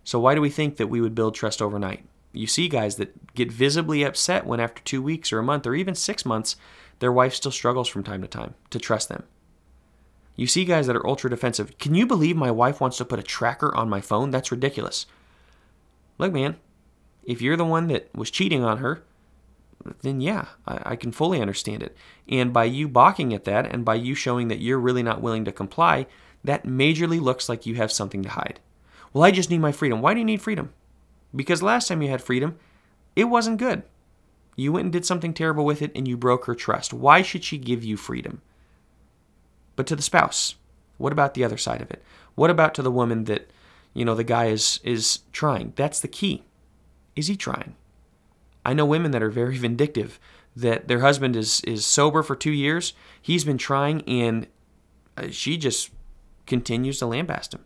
So, 0.04 0.20
why 0.20 0.36
do 0.36 0.42
we 0.42 0.50
think 0.50 0.78
that 0.78 0.88
we 0.88 1.02
would 1.02 1.16
build 1.16 1.34
trust 1.34 1.62
overnight? 1.62 2.06
You 2.32 2.48
see 2.48 2.68
guys 2.68 2.98
that 2.98 3.34
get 3.34 3.52
visibly 3.52 4.04
upset 4.04 4.46
when 4.46 4.60
after 4.60 4.82
two 4.84 5.02
weeks 5.02 5.32
or 5.32 5.40
a 5.40 5.44
month 5.44 5.66
or 5.66 5.74
even 5.74 5.96
six 5.96 6.26
months, 6.26 6.58
their 7.00 7.12
wife 7.12 7.34
still 7.34 7.52
struggles 7.52 7.88
from 7.88 8.04
time 8.04 8.22
to 8.22 8.28
time 8.28 8.54
to 8.70 8.80
trust 8.80 9.10
them. 9.10 9.24
You 10.36 10.48
see 10.48 10.66
guys 10.66 10.88
that 10.88 10.96
are 10.96 11.08
ultra 11.08 11.30
defensive. 11.30 11.78
Can 11.78 11.96
you 11.96 12.06
believe 12.06 12.36
my 12.36 12.52
wife 12.52 12.82
wants 12.82 12.98
to 12.98 13.06
put 13.06 13.20
a 13.20 13.24
tracker 13.24 13.74
on 13.74 13.90
my 13.90 14.02
phone? 14.02 14.32
That's 14.32 14.52
ridiculous. 14.52 15.06
Look, 16.18 16.34
man, 16.34 16.58
if 17.24 17.42
you're 17.42 17.58
the 17.58 17.66
one 17.66 17.88
that 17.88 18.14
was 18.14 18.30
cheating 18.30 18.64
on 18.64 18.80
her, 18.80 19.02
then 20.02 20.22
yeah, 20.22 20.46
I, 20.68 20.92
I, 20.92 20.96
can 20.96 21.12
fully 21.12 21.42
understand 21.42 21.84
it. 21.84 21.96
And 22.28 22.52
by 22.52 22.66
you 22.66 22.88
balking 22.88 23.34
at 23.34 23.44
that 23.46 23.72
and 23.72 23.86
by 23.86 23.96
you 23.96 24.16
showing 24.16 24.48
that 24.48 24.60
you're 24.60 24.80
really 24.80 25.04
not 25.04 25.22
willing 25.22 25.46
to 25.46 25.52
comply, 25.52 26.08
that 26.44 26.66
majorly 26.66 27.22
looks 27.22 27.48
like 27.50 27.66
you 27.66 27.76
have 27.76 27.92
something 27.92 28.24
to 28.24 28.30
hide. 28.30 28.60
Well, 29.14 29.24
I 29.24 29.32
just 29.32 29.50
need 29.50 29.60
my 29.60 29.72
freedom. 29.72 30.02
Why 30.02 30.14
do 30.14 30.20
you 30.20 30.26
need 30.26 30.42
freedom? 30.42 30.74
Because 31.36 31.62
last 31.62 31.88
time 31.88 32.02
you 32.02 32.10
had 32.10 32.22
freedom, 32.22 32.58
it 33.16 33.26
wasn't 33.26 33.60
good. 33.60 33.84
You 34.56 34.72
went 34.72 34.86
and 34.86 34.94
did 34.94 35.06
something 35.06 35.34
terrible 35.34 35.66
with 35.66 35.82
it 35.82 35.92
and 35.96 36.08
you 36.08 36.18
broke 36.18 36.46
her 36.46 36.56
trust. 36.56 36.94
Why 36.94 37.22
should 37.22 37.44
she 37.44 37.58
give 37.58 37.84
you 37.84 37.98
freedom? 37.98 38.42
But 39.76 39.88
to 39.88 39.96
the 39.96 40.02
spouse, 40.02 40.56
what 40.98 41.12
about 41.12 41.34
the 41.34 41.44
other 41.44 41.58
side 41.58 41.82
of 41.82 41.92
it? 41.92 42.02
What 42.36 42.50
about 42.50 42.74
to 42.76 42.82
the 42.82 42.92
woman 42.92 43.26
that, 43.26 43.50
you 43.94 44.06
know, 44.06 44.16
the 44.16 44.24
guy 44.24 44.46
is 44.46 44.80
is 44.84 45.20
trying? 45.32 45.74
That's 45.76 46.00
the 46.00 46.08
key. 46.08 46.44
Is 47.16 47.28
he 47.28 47.36
trying? 47.36 47.76
I 48.66 48.74
know 48.74 48.86
women 48.86 49.12
that 49.12 49.24
are 49.24 49.30
very 49.30 49.58
vindictive 49.58 50.20
that 50.56 50.88
their 50.88 51.00
husband 51.00 51.36
is 51.36 51.62
is 51.62 51.86
sober 51.86 52.24
for 52.24 52.36
2 52.36 52.52
years. 52.52 52.94
He's 53.22 53.46
been 53.46 53.58
trying 53.58 54.02
and 54.04 54.48
uh, 55.18 55.30
she 55.30 55.58
just 55.58 55.92
continues 56.46 57.00
to 57.00 57.06
lambaste 57.06 57.54
him. 57.54 57.64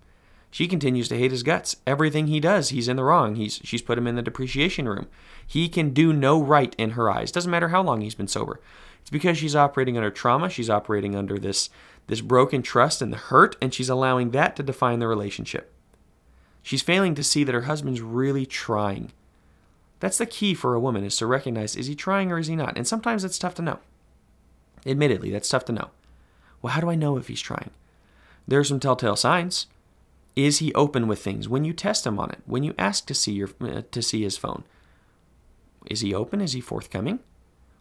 She 0.51 0.67
continues 0.67 1.07
to 1.09 1.17
hate 1.17 1.31
his 1.31 1.43
guts. 1.43 1.75
Everything 1.85 2.27
he 2.27 2.39
does, 2.39 2.69
he's 2.69 2.87
in 2.87 2.95
the 2.95 3.03
wrong. 3.03 3.35
He's 3.35 3.61
she's 3.63 3.81
put 3.81 3.97
him 3.97 4.07
in 4.07 4.15
the 4.15 4.21
depreciation 4.21 4.87
room. 4.87 5.07
He 5.45 5.69
can 5.69 5.91
do 5.91 6.11
no 6.11 6.41
right 6.41 6.75
in 6.77 6.91
her 6.91 7.09
eyes. 7.09 7.31
Doesn't 7.31 7.51
matter 7.51 7.69
how 7.69 7.83
long 7.83 8.01
he's 8.01 8.15
been 8.15 8.27
sober. 8.27 8.59
It's 9.01 9.09
because 9.09 9.37
she's 9.37 9.55
operating 9.55 9.97
under 9.97 10.11
trauma. 10.11 10.49
She's 10.49 10.69
operating 10.69 11.15
under 11.15 11.37
this 11.37 11.69
this 12.07 12.21
broken 12.21 12.63
trust 12.63 13.01
and 13.01 13.13
the 13.13 13.17
hurt, 13.17 13.55
and 13.61 13.73
she's 13.73 13.89
allowing 13.89 14.31
that 14.31 14.55
to 14.55 14.63
define 14.63 14.99
the 14.99 15.07
relationship. 15.07 15.71
She's 16.63 16.81
failing 16.81 17.15
to 17.15 17.23
see 17.23 17.43
that 17.43 17.55
her 17.55 17.61
husband's 17.61 18.01
really 18.01 18.45
trying. 18.45 19.11
That's 19.99 20.17
the 20.17 20.25
key 20.25 20.53
for 20.53 20.73
a 20.73 20.79
woman 20.79 21.03
is 21.03 21.17
to 21.17 21.25
recognize 21.25 21.75
is 21.75 21.87
he 21.87 21.95
trying 21.95 22.31
or 22.31 22.39
is 22.39 22.47
he 22.47 22.55
not? 22.55 22.77
And 22.77 22.87
sometimes 22.87 23.23
it's 23.23 23.39
tough 23.39 23.55
to 23.55 23.61
know. 23.61 23.79
Admittedly, 24.85 25.29
that's 25.29 25.49
tough 25.49 25.65
to 25.65 25.73
know. 25.73 25.89
Well, 26.61 26.73
how 26.73 26.81
do 26.81 26.89
I 26.89 26.95
know 26.95 27.17
if 27.17 27.27
he's 27.27 27.41
trying? 27.41 27.71
There 28.47 28.59
are 28.59 28.65
some 28.65 28.79
telltale 28.79 29.15
signs. 29.15 29.67
Is 30.35 30.59
he 30.59 30.73
open 30.73 31.07
with 31.07 31.21
things 31.21 31.49
when 31.49 31.65
you 31.65 31.73
test 31.73 32.07
him 32.07 32.19
on 32.19 32.31
it? 32.31 32.39
When 32.45 32.63
you 32.63 32.73
ask 32.77 33.05
to 33.07 33.13
see 33.13 33.33
your 33.33 33.49
uh, 33.61 33.81
to 33.91 34.01
see 34.01 34.23
his 34.23 34.37
phone? 34.37 34.63
Is 35.87 36.01
he 36.01 36.13
open? 36.13 36.39
Is 36.39 36.53
he 36.53 36.61
forthcoming? 36.61 37.19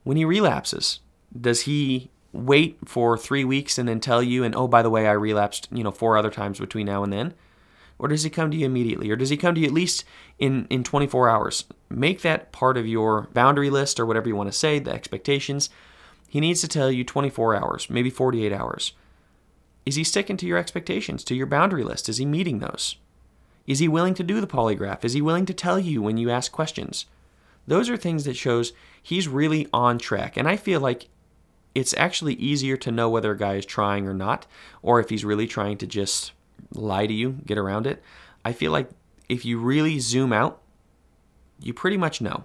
When 0.03 0.17
he 0.17 0.25
relapses, 0.25 1.01
does 1.39 1.63
he 1.63 2.11
wait 2.33 2.79
for 2.85 3.17
3 3.17 3.45
weeks 3.45 3.79
and 3.79 3.89
then 3.89 4.01
tell 4.01 4.23
you 4.23 4.45
and 4.45 4.55
oh 4.55 4.69
by 4.69 4.83
the 4.83 4.91
way 4.91 5.07
I 5.07 5.13
relapsed, 5.13 5.69
you 5.73 5.83
know, 5.85 5.91
four 5.91 6.17
other 6.17 6.31
times 6.31 6.59
between 6.59 6.87
now 6.87 7.03
and 7.03 7.13
then? 7.13 7.35
Or 7.99 8.09
does 8.09 8.23
he 8.23 8.31
come 8.31 8.51
to 8.51 8.57
you 8.57 8.67
immediately? 8.67 9.11
Or 9.11 9.17
does 9.17 9.31
he 9.31 9.37
come 9.37 9.55
to 9.55 9.61
you 9.61 9.67
at 9.67 9.73
least 9.73 10.05
in, 10.39 10.67
in 10.71 10.85
24 10.85 11.29
hours? 11.29 11.65
Make 11.91 12.23
that 12.23 12.53
part 12.53 12.77
of 12.77 12.87
your 12.87 13.29
boundary 13.33 13.71
list 13.71 13.99
or 13.99 14.07
whatever 14.07 14.29
you 14.29 14.37
want 14.37 14.51
to 14.51 14.57
say, 14.57 14.79
the 14.79 14.93
expectations. 14.93 15.69
He 16.29 16.41
needs 16.41 16.61
to 16.61 16.69
tell 16.69 16.93
you 16.93 17.05
24 17.05 17.57
hours, 17.57 17.91
maybe 17.91 18.11
48 18.11 18.53
hours. 18.53 18.93
Is 19.85 19.97
he 19.97 20.05
sticking 20.05 20.37
to 20.37 20.47
your 20.47 20.59
expectations, 20.59 21.25
to 21.25 21.35
your 21.35 21.47
boundary 21.47 21.83
list? 21.83 22.09
Is 22.09 22.19
he 22.19 22.27
meeting 22.27 22.59
those? 22.59 22.97
Is 23.67 23.81
he 23.81 23.89
willing 23.89 24.15
to 24.15 24.23
do 24.23 24.41
the 24.41 24.47
polygraph? 24.47 25.05
Is 25.05 25.15
he 25.15 25.23
willing 25.23 25.47
to 25.47 25.55
tell 25.55 25.79
you 25.79 26.01
when 26.01 26.17
you 26.19 26.31
ask 26.31 26.53
questions? 26.53 27.07
Those 27.67 27.91
are 27.91 27.97
things 27.97 28.25
that 28.25 28.37
shows 28.37 28.73
he's 29.03 29.29
really 29.29 29.67
on 29.73 29.99
track. 29.99 30.37
And 30.37 30.49
I 30.49 30.57
feel 30.57 30.81
like 30.81 31.09
it's 31.75 31.95
actually 31.95 32.35
easier 32.35 32.77
to 32.79 32.91
know 32.91 33.11
whether 33.11 33.33
a 33.33 33.37
guy 33.37 33.57
is 33.57 33.67
trying 33.67 34.07
or 34.07 34.15
not, 34.15 34.47
or 34.83 35.01
if 35.01 35.11
he's 35.11 35.25
really 35.25 35.47
trying 35.47 35.77
to 35.79 35.87
just 35.87 36.33
lie 36.73 37.07
to 37.07 37.13
you, 37.13 37.39
get 37.47 37.59
around 37.59 37.87
it. 37.87 38.03
I 38.45 38.53
feel 38.53 38.73
like 38.73 38.91
if 39.29 39.45
you 39.45 39.59
really 39.59 39.99
zoom 39.99 40.33
out, 40.33 40.61
you 41.61 41.75
pretty 41.75 41.97
much 41.97 42.21
know. 42.21 42.45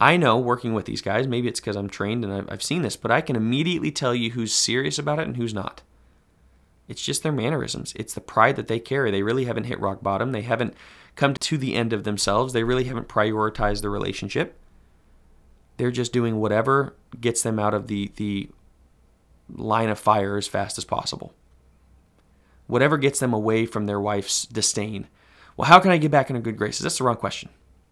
I 0.00 0.16
know 0.16 0.36
working 0.36 0.74
with 0.74 0.86
these 0.86 1.00
guys, 1.00 1.28
maybe 1.28 1.48
it's 1.48 1.60
because 1.60 1.76
I'm 1.76 1.88
trained 1.88 2.24
and 2.24 2.50
I've 2.50 2.62
seen 2.62 2.82
this, 2.82 2.96
but 2.96 3.10
I 3.10 3.20
can 3.20 3.36
immediately 3.36 3.92
tell 3.92 4.14
you 4.14 4.32
who's 4.32 4.52
serious 4.52 4.98
about 4.98 5.20
it 5.20 5.26
and 5.26 5.36
who's 5.36 5.54
not. 5.54 5.82
It's 6.88 7.04
just 7.04 7.22
their 7.22 7.32
mannerisms. 7.32 7.92
It's 7.94 8.12
the 8.12 8.20
pride 8.20 8.56
that 8.56 8.66
they 8.66 8.80
carry. 8.80 9.10
They 9.10 9.22
really 9.22 9.44
haven't 9.44 9.64
hit 9.64 9.80
rock 9.80 10.02
bottom. 10.02 10.32
They 10.32 10.42
haven't 10.42 10.74
come 11.14 11.34
to 11.34 11.56
the 11.56 11.74
end 11.74 11.92
of 11.92 12.02
themselves. 12.02 12.52
They 12.52 12.64
really 12.64 12.84
haven't 12.84 13.08
prioritized 13.08 13.82
the 13.82 13.90
relationship. 13.90 14.58
They're 15.76 15.92
just 15.92 16.12
doing 16.12 16.40
whatever 16.40 16.96
gets 17.20 17.42
them 17.42 17.58
out 17.58 17.72
of 17.72 17.86
the, 17.86 18.10
the 18.16 18.50
line 19.48 19.88
of 19.88 19.98
fire 19.98 20.36
as 20.36 20.48
fast 20.48 20.78
as 20.78 20.84
possible 20.84 21.32
whatever 22.72 22.96
gets 22.96 23.20
them 23.20 23.34
away 23.34 23.66
from 23.66 23.84
their 23.84 24.00
wife's 24.00 24.46
disdain. 24.46 25.06
Well, 25.58 25.68
how 25.68 25.78
can 25.78 25.90
I 25.90 25.98
get 25.98 26.10
back 26.10 26.30
in 26.30 26.36
her 26.36 26.40
good 26.40 26.56
graces? 26.56 26.80
That's 26.80 26.96
the 26.96 27.04
wrong 27.04 27.16
question. 27.16 27.50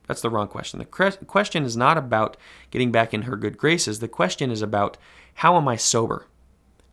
That's 0.09 0.23
the 0.23 0.31
wrong 0.31 0.49
question. 0.49 0.79
The 0.79 0.87
question 0.87 1.65
is 1.65 1.77
not 1.77 1.99
about 1.99 2.39
getting 2.71 2.91
back 2.91 3.13
in 3.13 3.23
her 3.23 3.37
good 3.37 3.59
graces. 3.59 4.01
The 4.01 4.09
question 4.09 4.51
is 4.51 4.63
about 4.63 4.97
how 5.35 5.59
am 5.59 5.69
I 5.69 5.77
sober? 5.77 6.29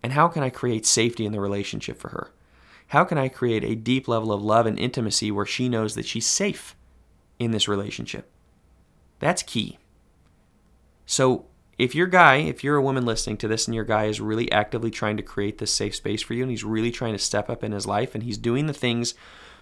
And 0.04 0.12
how 0.12 0.28
can 0.28 0.44
I 0.44 0.50
create 0.50 0.86
safety 0.86 1.26
in 1.26 1.32
the 1.32 1.40
relationship 1.40 1.98
for 1.98 2.10
her? 2.10 2.34
How 2.88 3.06
can 3.06 3.18
I 3.18 3.30
create 3.30 3.64
a 3.64 3.74
deep 3.74 4.10
level 4.10 4.34
of 4.34 4.42
love 4.42 4.66
and 4.66 4.78
intimacy 4.78 5.32
where 5.32 5.46
she 5.46 5.70
knows 5.70 5.96
that 5.96 6.06
she's 6.06 6.26
safe 6.26 6.76
in 7.40 7.52
this 7.52 7.70
relationship? 7.70 8.30
That's 9.20 9.44
key. 9.44 9.80
So, 11.06 11.46
if 11.78 11.94
your 11.94 12.08
guy, 12.08 12.38
if 12.38 12.64
you're 12.64 12.76
a 12.76 12.82
woman 12.82 13.06
listening 13.06 13.38
to 13.38 13.48
this 13.48 13.68
and 13.68 13.76
your 13.76 13.84
guy 13.84 14.06
is 14.06 14.20
really 14.20 14.52
actively 14.52 14.90
trying 14.90 15.18
to 15.18 15.24
create 15.24 15.60
this 15.60 15.72
safe 15.72 15.96
space 15.96 16.22
for 16.22 16.34
you 16.34 16.42
and 16.42 16.52
he's 16.52 16.64
really 16.64 16.92
trying 16.92 17.14
to 17.14 17.20
step 17.20 17.50
up 17.50 17.64
in 17.64 17.72
his 17.72 17.86
life 17.86 18.16
and 18.16 18.24
he's 18.24 18.38
doing 18.38 18.66
the 18.66 18.74
things 18.74 19.14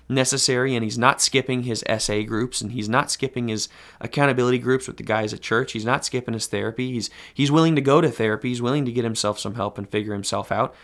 necessary 0.07 0.75
and 0.75 0.84
he's 0.84 0.98
not 0.98 1.22
skipping 1.22 1.63
his 1.63 1.84
SA 1.98 2.22
groups 2.22 2.62
and 2.62 2.72
he's 2.72 2.88
not 2.88 3.12
skipping 3.12 3.48
his 3.48 3.67
accountability 4.00 4.60
groups 4.60 4.88
with 4.88 4.98
the 4.98 5.03
guys 5.03 5.34
at 5.34 5.41
church. 5.41 5.74
He's 5.74 5.86
not 5.86 6.05
skipping 6.05 6.34
his 6.34 6.48
therapy. 6.48 6.93
He's 6.93 7.10
he's 7.34 7.51
willing 7.51 7.75
to 7.75 7.81
go 7.81 8.01
to 8.01 8.10
therapy. 8.10 8.50
He's 8.50 8.62
willing 8.62 8.86
to 8.86 8.91
get 8.91 9.03
himself 9.03 9.39
some 9.39 9.55
help 9.55 9.77
and 9.77 9.89
figure 9.89 10.13
himself 10.13 10.51
out. 10.51 10.75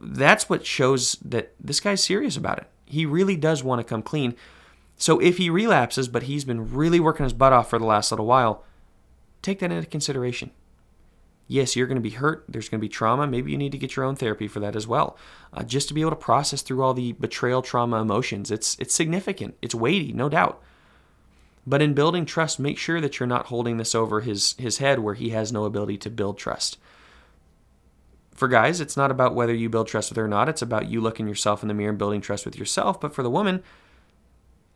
That's 0.00 0.48
what 0.48 0.66
shows 0.66 1.16
that 1.24 1.54
this 1.60 1.80
guy's 1.80 2.02
serious 2.02 2.36
about 2.36 2.58
it. 2.58 2.66
He 2.86 3.06
really 3.06 3.36
does 3.36 3.62
want 3.62 3.80
to 3.80 3.84
come 3.84 4.02
clean. 4.02 4.34
So 4.96 5.18
if 5.18 5.36
he 5.36 5.50
relapses, 5.50 6.08
but 6.08 6.24
he's 6.24 6.44
been 6.44 6.72
really 6.72 7.00
working 7.00 7.24
his 7.24 7.32
butt 7.32 7.52
off 7.52 7.68
for 7.68 7.78
the 7.78 7.84
last 7.84 8.10
little 8.10 8.26
while, 8.26 8.64
take 9.44 9.60
that 9.60 9.70
into 9.70 9.86
consideration 9.86 10.50
yes, 11.46 11.76
you're 11.76 11.86
going 11.86 11.96
to 11.96 12.02
be 12.02 12.10
hurt. 12.10 12.44
There's 12.48 12.68
going 12.68 12.80
to 12.80 12.84
be 12.84 12.88
trauma. 12.88 13.26
Maybe 13.26 13.50
you 13.52 13.58
need 13.58 13.72
to 13.72 13.78
get 13.78 13.96
your 13.96 14.04
own 14.04 14.16
therapy 14.16 14.48
for 14.48 14.60
that 14.60 14.76
as 14.76 14.86
well, 14.86 15.16
uh, 15.52 15.62
just 15.62 15.88
to 15.88 15.94
be 15.94 16.00
able 16.00 16.10
to 16.10 16.16
process 16.16 16.62
through 16.62 16.82
all 16.82 16.94
the 16.94 17.12
betrayal 17.12 17.62
trauma 17.62 18.00
emotions. 18.00 18.50
It's 18.50 18.76
it's 18.78 18.94
significant. 18.94 19.56
It's 19.62 19.74
weighty, 19.74 20.12
no 20.12 20.28
doubt. 20.28 20.62
But 21.66 21.80
in 21.80 21.94
building 21.94 22.26
trust, 22.26 22.60
make 22.60 22.76
sure 22.76 23.00
that 23.00 23.18
you're 23.18 23.26
not 23.26 23.46
holding 23.46 23.76
this 23.76 23.94
over 23.94 24.20
his 24.20 24.54
his 24.58 24.78
head 24.78 24.98
where 24.98 25.14
he 25.14 25.30
has 25.30 25.52
no 25.52 25.64
ability 25.64 25.98
to 25.98 26.10
build 26.10 26.38
trust. 26.38 26.78
For 28.32 28.48
guys, 28.48 28.80
it's 28.80 28.96
not 28.96 29.12
about 29.12 29.34
whether 29.34 29.54
you 29.54 29.68
build 29.68 29.86
trust 29.86 30.10
with 30.10 30.16
her 30.16 30.24
or 30.24 30.28
not. 30.28 30.48
It's 30.48 30.62
about 30.62 30.88
you 30.88 31.00
looking 31.00 31.28
yourself 31.28 31.62
in 31.62 31.68
the 31.68 31.74
mirror 31.74 31.90
and 31.90 31.98
building 31.98 32.20
trust 32.20 32.44
with 32.44 32.58
yourself. 32.58 33.00
But 33.00 33.14
for 33.14 33.22
the 33.22 33.30
woman, 33.30 33.62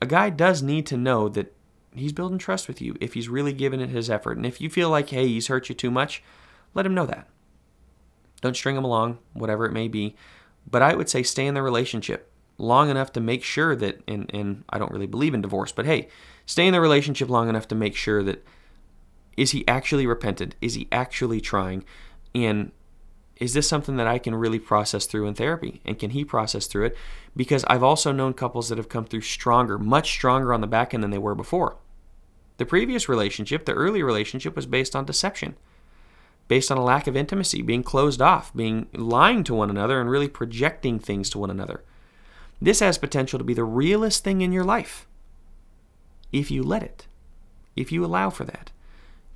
a 0.01 0.05
guy 0.05 0.29
does 0.29 0.63
need 0.63 0.85
to 0.87 0.97
know 0.97 1.27
that 1.29 1.53
he's 1.95 2.13
building 2.13 2.37
trust 2.37 2.67
with 2.67 2.81
you 2.81 2.95
if 2.99 3.13
he's 3.13 3.29
really 3.29 3.53
giving 3.53 3.81
it 3.81 3.89
his 3.89 4.09
effort. 4.09 4.37
And 4.37 4.45
if 4.45 4.61
you 4.61 4.69
feel 4.69 4.89
like, 4.89 5.09
hey, 5.09 5.27
he's 5.27 5.47
hurt 5.47 5.69
you 5.69 5.75
too 5.75 5.91
much, 5.91 6.23
let 6.73 6.85
him 6.85 6.93
know 6.93 7.05
that. 7.05 7.27
Don't 8.41 8.55
string 8.55 8.77
him 8.77 8.85
along, 8.85 9.19
whatever 9.33 9.65
it 9.65 9.73
may 9.73 9.87
be. 9.87 10.15
But 10.69 10.81
I 10.81 10.95
would 10.95 11.09
say 11.09 11.23
stay 11.23 11.45
in 11.45 11.55
the 11.55 11.61
relationship 11.61 12.31
long 12.57 12.89
enough 12.89 13.11
to 13.13 13.21
make 13.21 13.43
sure 13.43 13.75
that, 13.75 14.01
and, 14.07 14.29
and 14.33 14.63
I 14.69 14.77
don't 14.77 14.91
really 14.91 15.07
believe 15.07 15.33
in 15.33 15.41
divorce, 15.41 15.71
but 15.71 15.85
hey, 15.85 16.09
stay 16.45 16.67
in 16.67 16.73
the 16.73 16.81
relationship 16.81 17.29
long 17.29 17.49
enough 17.49 17.67
to 17.69 17.75
make 17.75 17.95
sure 17.95 18.23
that 18.23 18.45
is 19.37 19.51
he 19.51 19.65
actually 19.67 20.05
repented? 20.05 20.55
Is 20.61 20.73
he 20.73 20.87
actually 20.91 21.39
trying? 21.39 21.85
And 22.35 22.71
is 23.39 23.53
this 23.53 23.67
something 23.67 23.95
that 23.97 24.07
I 24.07 24.19
can 24.19 24.35
really 24.35 24.59
process 24.59 25.05
through 25.05 25.27
in 25.27 25.33
therapy? 25.33 25.81
And 25.85 25.97
can 25.97 26.11
he 26.11 26.25
process 26.25 26.67
through 26.67 26.85
it? 26.85 26.97
Because 27.35 27.63
I've 27.67 27.83
also 27.83 28.11
known 28.11 28.33
couples 28.33 28.69
that 28.69 28.77
have 28.77 28.89
come 28.89 29.05
through 29.05 29.21
stronger, 29.21 29.77
much 29.77 30.09
stronger 30.09 30.53
on 30.53 30.61
the 30.61 30.67
back 30.67 30.93
end 30.93 31.03
than 31.03 31.11
they 31.11 31.17
were 31.17 31.35
before. 31.35 31.77
The 32.57 32.65
previous 32.65 33.07
relationship, 33.07 33.65
the 33.65 33.73
early 33.73 34.03
relationship, 34.03 34.55
was 34.55 34.65
based 34.65 34.95
on 34.95 35.05
deception 35.05 35.55
based 36.49 36.71
on 36.71 36.77
a 36.77 36.83
lack 36.83 37.07
of 37.07 37.15
intimacy, 37.15 37.61
being 37.61 37.83
closed 37.83 38.21
off, 38.21 38.53
being 38.53 38.87
lying 38.91 39.45
to 39.45 39.53
one 39.53 39.69
another, 39.69 40.01
and 40.01 40.09
really 40.09 40.27
projecting 40.27 40.99
things 40.99 41.29
to 41.29 41.37
one 41.37 41.51
another. 41.51 41.83
This 42.61 42.81
has 42.81 42.97
potential 42.97 43.37
to 43.37 43.45
be 43.45 43.53
the 43.53 43.63
realest 43.63 44.25
thing 44.25 44.41
in 44.41 44.51
your 44.51 44.65
life 44.65 45.07
if 46.33 46.51
you 46.51 46.61
let 46.61 46.83
it, 46.83 47.07
if 47.75 47.91
you 47.91 48.03
allow 48.03 48.29
for 48.29 48.43
that. 48.43 48.71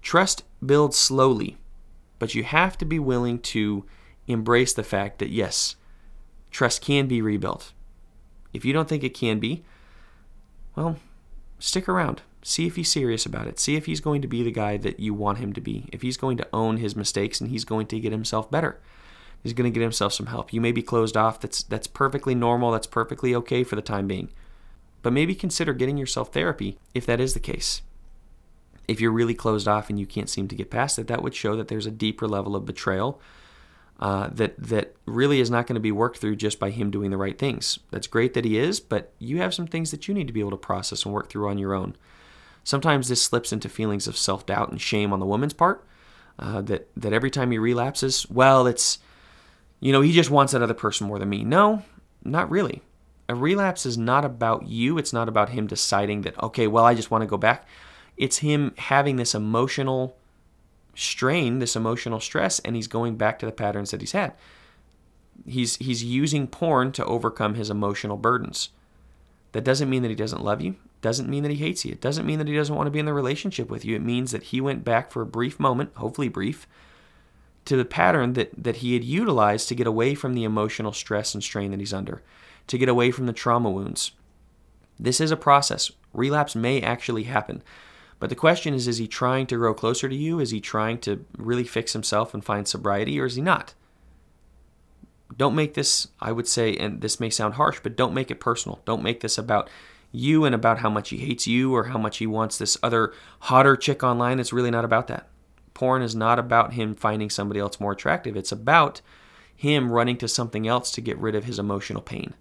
Trust 0.02 0.44
builds 0.66 0.98
slowly, 0.98 1.58
but 2.24 2.34
you 2.34 2.46
have 2.46 2.78
to 2.78 2.86
be 2.86 3.00
willing 3.00 3.38
to 3.38 3.84
embrace 4.28 4.72
the 4.74 4.82
fact 4.82 5.20
that 5.20 5.30
yes, 5.30 5.76
trust 6.52 6.82
can 6.82 7.06
be 7.06 7.22
rebuilt. 7.22 7.74
If 8.54 8.64
you 8.64 8.72
don't 8.72 8.88
think 8.88 9.04
it 9.04 9.14
can 9.14 9.40
be, 9.40 9.66
well, 10.74 10.96
stick 11.60 11.90
around. 11.90 12.22
See 12.42 12.66
if 12.66 12.78
he's 12.78 12.90
serious 12.90 13.26
about 13.26 13.48
it. 13.48 13.60
See 13.60 13.76
if 13.76 13.88
he's 13.88 14.00
going 14.00 14.22
to 14.22 14.28
be 14.30 14.42
the 14.42 14.54
guy 14.54 14.78
that 14.78 15.02
you 15.02 15.14
want 15.14 15.40
him 15.40 15.52
to 15.52 15.60
be. 15.60 15.90
If 15.92 16.02
he's 16.02 16.16
going 16.16 16.38
to 16.38 16.48
own 16.54 16.78
his 16.78 16.96
mistakes 16.96 17.42
and 17.42 17.50
he's 17.50 17.66
going 17.66 17.88
to 17.88 18.00
get 18.00 18.14
himself 18.14 18.50
better. 18.50 18.80
He's 19.44 19.52
going 19.52 19.70
to 19.70 19.78
get 19.78 19.84
himself 19.84 20.14
some 20.14 20.28
help. 20.28 20.54
You 20.54 20.62
may 20.62 20.72
be 20.72 20.82
closed 20.82 21.18
off. 21.18 21.42
That's 21.42 21.64
that's 21.64 21.88
perfectly 21.88 22.36
normal. 22.36 22.72
That's 22.72 22.88
perfectly 22.88 23.36
okay 23.36 23.66
for 23.66 23.76
the 23.76 23.82
time 23.82 24.08
being. 24.08 24.30
But 25.02 25.12
maybe 25.12 25.36
consider 25.36 25.74
getting 25.74 25.98
yourself 25.98 26.32
therapy 26.32 26.78
if 26.94 27.06
that 27.06 27.20
is 27.20 27.34
the 27.34 27.42
case. 27.42 27.82
If 28.88 29.00
you're 29.00 29.12
really 29.12 29.34
closed 29.34 29.68
off 29.68 29.90
and 29.90 30.00
you 30.00 30.06
can't 30.06 30.30
seem 30.30 30.48
to 30.50 30.56
get 30.56 30.72
past 30.72 31.00
it, 31.00 31.08
that 31.08 31.24
would 31.24 31.36
show 31.36 31.56
that 31.56 31.68
there's 31.68 31.86
a 31.86 31.92
deeper 31.92 32.28
level 32.28 32.56
of 32.56 32.66
betrayal 32.66 33.22
uh, 34.00 34.30
that 34.34 34.56
that 34.58 34.96
really 35.06 35.40
is 35.40 35.50
not 35.50 35.68
going 35.68 35.76
to 35.76 35.80
be 35.80 35.92
worked 35.92 36.18
through 36.18 36.36
just 36.36 36.60
by 36.60 36.70
him 36.70 36.92
doing 36.92 37.12
the 37.12 37.18
right 37.18 37.38
things. 37.38 37.80
That's 37.92 38.08
great 38.08 38.34
that 38.34 38.46
he 38.46 38.58
is, 38.58 38.80
but 38.80 39.14
you 39.20 39.38
have 39.38 39.54
some 39.54 39.68
things 39.68 39.92
that 39.92 40.08
you 40.08 40.14
need 40.14 40.28
to 40.28 40.34
be 40.34 40.40
able 40.40 40.52
to 40.52 40.58
process 40.58 41.06
and 41.06 41.14
work 41.14 41.30
through 41.30 41.48
on 41.50 41.58
your 41.58 41.74
own. 41.74 41.96
Sometimes 42.64 43.08
this 43.08 43.22
slips 43.22 43.54
into 43.54 43.70
feelings 43.70 44.08
of 44.08 44.18
self 44.18 44.46
doubt 44.46 44.72
and 44.72 44.82
shame 44.82 45.14
on 45.14 45.20
the 45.20 45.26
woman's 45.26 45.54
part. 45.54 45.86
Uh, 46.40 46.62
that 46.64 46.90
that 46.98 47.14
every 47.14 47.30
time 47.30 47.52
he 47.52 47.58
relapses, 47.58 48.30
well, 48.30 48.66
it's 48.66 49.00
you 49.80 49.92
know 49.92 50.02
he 50.02 50.12
just 50.12 50.32
wants 50.32 50.54
that 50.54 50.62
other 50.62 50.74
person 50.74 51.08
more 51.08 51.20
than 51.20 51.30
me. 51.30 51.44
No, 51.44 51.84
not 52.24 52.50
really. 52.50 52.82
A 53.30 53.36
relapse 53.36 53.86
is 53.86 53.98
not 53.98 54.26
about 54.26 54.68
you. 54.68 54.98
It's 54.98 55.14
not 55.14 55.30
about 55.30 55.50
him 55.50 55.68
deciding 55.68 56.24
that 56.24 56.42
okay, 56.42 56.68
well, 56.68 56.86
I 56.86 56.96
just 56.96 57.12
want 57.12 57.22
to 57.22 57.28
go 57.28 57.38
back. 57.38 57.68
It's 58.18 58.40
him 58.40 58.74
having 58.78 59.16
this 59.16 59.36
emotional 59.36 60.16
strain, 60.96 61.60
this 61.60 61.76
emotional 61.76 62.20
stress, 62.20 62.60
and 62.60 62.76
he's 62.76 62.88
going 62.88 63.16
back 63.16 63.40
to 63.40 63.46
the 63.46 63.52
patterns 63.52 63.92
that 63.92 64.02
he's 64.02 64.12
had. 64.12 64.34
He's 65.46 65.78
he's 65.78 66.04
using 66.04 66.48
porn 66.48 66.92
to 66.94 67.06
overcome 67.06 67.56
his 67.56 67.70
emotional 67.70 68.18
burdens. 68.18 68.70
That 69.54 69.64
doesn't 69.64 69.90
mean 69.90 70.04
that 70.04 70.10
he 70.10 70.16
doesn't 70.16 70.44
love 70.44 70.62
you 70.62 70.76
doesn't 71.04 71.30
mean 71.30 71.44
that 71.44 71.52
he 71.52 71.58
hates 71.58 71.86
you. 71.86 71.92
It 71.92 72.02
doesn't 72.02 72.26
mean 72.26 72.40
that 72.40 72.48
he 72.48 72.56
doesn't 72.56 72.76
want 72.76 72.88
to 72.88 72.92
be 72.92 72.98
in 72.98 73.06
the 73.06 73.14
relationship 73.14 73.70
with 73.70 73.86
you. 73.86 73.96
It 73.96 74.02
means 74.02 74.32
that 74.32 74.44
he 74.44 74.60
went 74.60 74.84
back 74.84 75.12
for 75.12 75.22
a 75.22 75.28
brief 75.28 75.60
moment, 75.60 75.92
hopefully 75.96 76.30
brief, 76.30 76.66
to 77.66 77.76
the 77.76 77.86
pattern 77.86 78.34
that, 78.34 78.52
that 78.58 78.78
he 78.78 78.94
had 78.94 79.04
utilized 79.04 79.68
to 79.68 79.76
get 79.76 79.86
away 79.86 80.16
from 80.16 80.34
the 80.34 80.46
emotional 80.46 80.94
stress 80.94 81.36
and 81.36 81.44
strain 81.44 81.72
that 81.72 81.80
he's 81.80 81.94
under, 81.94 82.24
to 82.68 82.78
get 82.78 82.90
away 82.90 83.12
from 83.12 83.28
the 83.28 83.34
trauma 83.34 83.70
wounds. 83.70 84.14
This 84.98 85.20
is 85.22 85.30
a 85.30 85.38
process. 85.38 85.92
Relapse 86.14 86.56
may 86.56 86.82
actually 86.82 87.24
happen. 87.24 87.62
But 88.24 88.30
the 88.30 88.38
question 88.38 88.74
is 88.74 88.88
is 88.88 89.00
he 89.00 89.08
trying 89.10 89.48
to 89.48 89.58
grow 89.58 89.74
closer 89.74 90.08
to 90.08 90.16
you? 90.16 90.40
Is 90.40 90.52
he 90.52 90.62
trying 90.62 91.00
to 91.00 91.26
really 91.38 91.66
fix 91.66 91.92
himself 91.92 92.34
and 92.34 92.42
find 92.42 92.66
sobriety, 92.66 93.20
or 93.20 93.26
is 93.26 93.36
he 93.36 93.42
not? 93.42 93.74
Don't 95.36 95.54
make 95.54 95.74
this, 95.74 96.08
I 96.22 96.32
would 96.32 96.48
say, 96.48 96.74
and 96.78 97.02
this 97.02 97.20
may 97.20 97.30
sound 97.30 97.56
harsh, 97.56 97.82
but 97.84 97.98
don't 97.98 98.14
make 98.14 98.32
it 98.32 98.40
personal. 98.40 98.80
Don't 98.86 99.04
make 99.04 99.20
this 99.20 99.38
about 99.38 99.70
you 100.14 100.46
and 100.46 100.56
about 100.56 100.80
how 100.80 100.90
much 100.90 101.10
he 101.10 101.18
hates 101.18 101.48
you 101.48 101.76
or 101.76 101.88
how 101.88 101.98
much 101.98 102.20
he 102.20 102.26
wants 102.26 102.58
this 102.58 102.78
other 102.82 103.12
hotter 103.40 103.76
chick 103.76 104.04
online. 104.04 104.40
It's 104.40 104.54
really 104.54 104.72
not 104.72 104.86
about 104.86 105.08
that. 105.08 105.28
Porn 105.74 106.02
is 106.02 106.16
not 106.16 106.40
about 106.40 106.72
him 106.76 106.96
finding 106.96 107.30
somebody 107.30 107.60
else 107.60 107.82
more 107.82 107.92
attractive. 107.92 108.38
It's 108.38 108.54
about 108.54 109.02
him 109.54 109.92
running 109.92 110.16
to 110.20 110.30
something 110.30 110.66
else 110.66 110.92
to 110.92 111.02
get 111.02 111.18
rid 111.18 111.36
of 111.36 111.44
his 111.44 111.60
emotional 111.60 112.02
pain. 112.02 112.36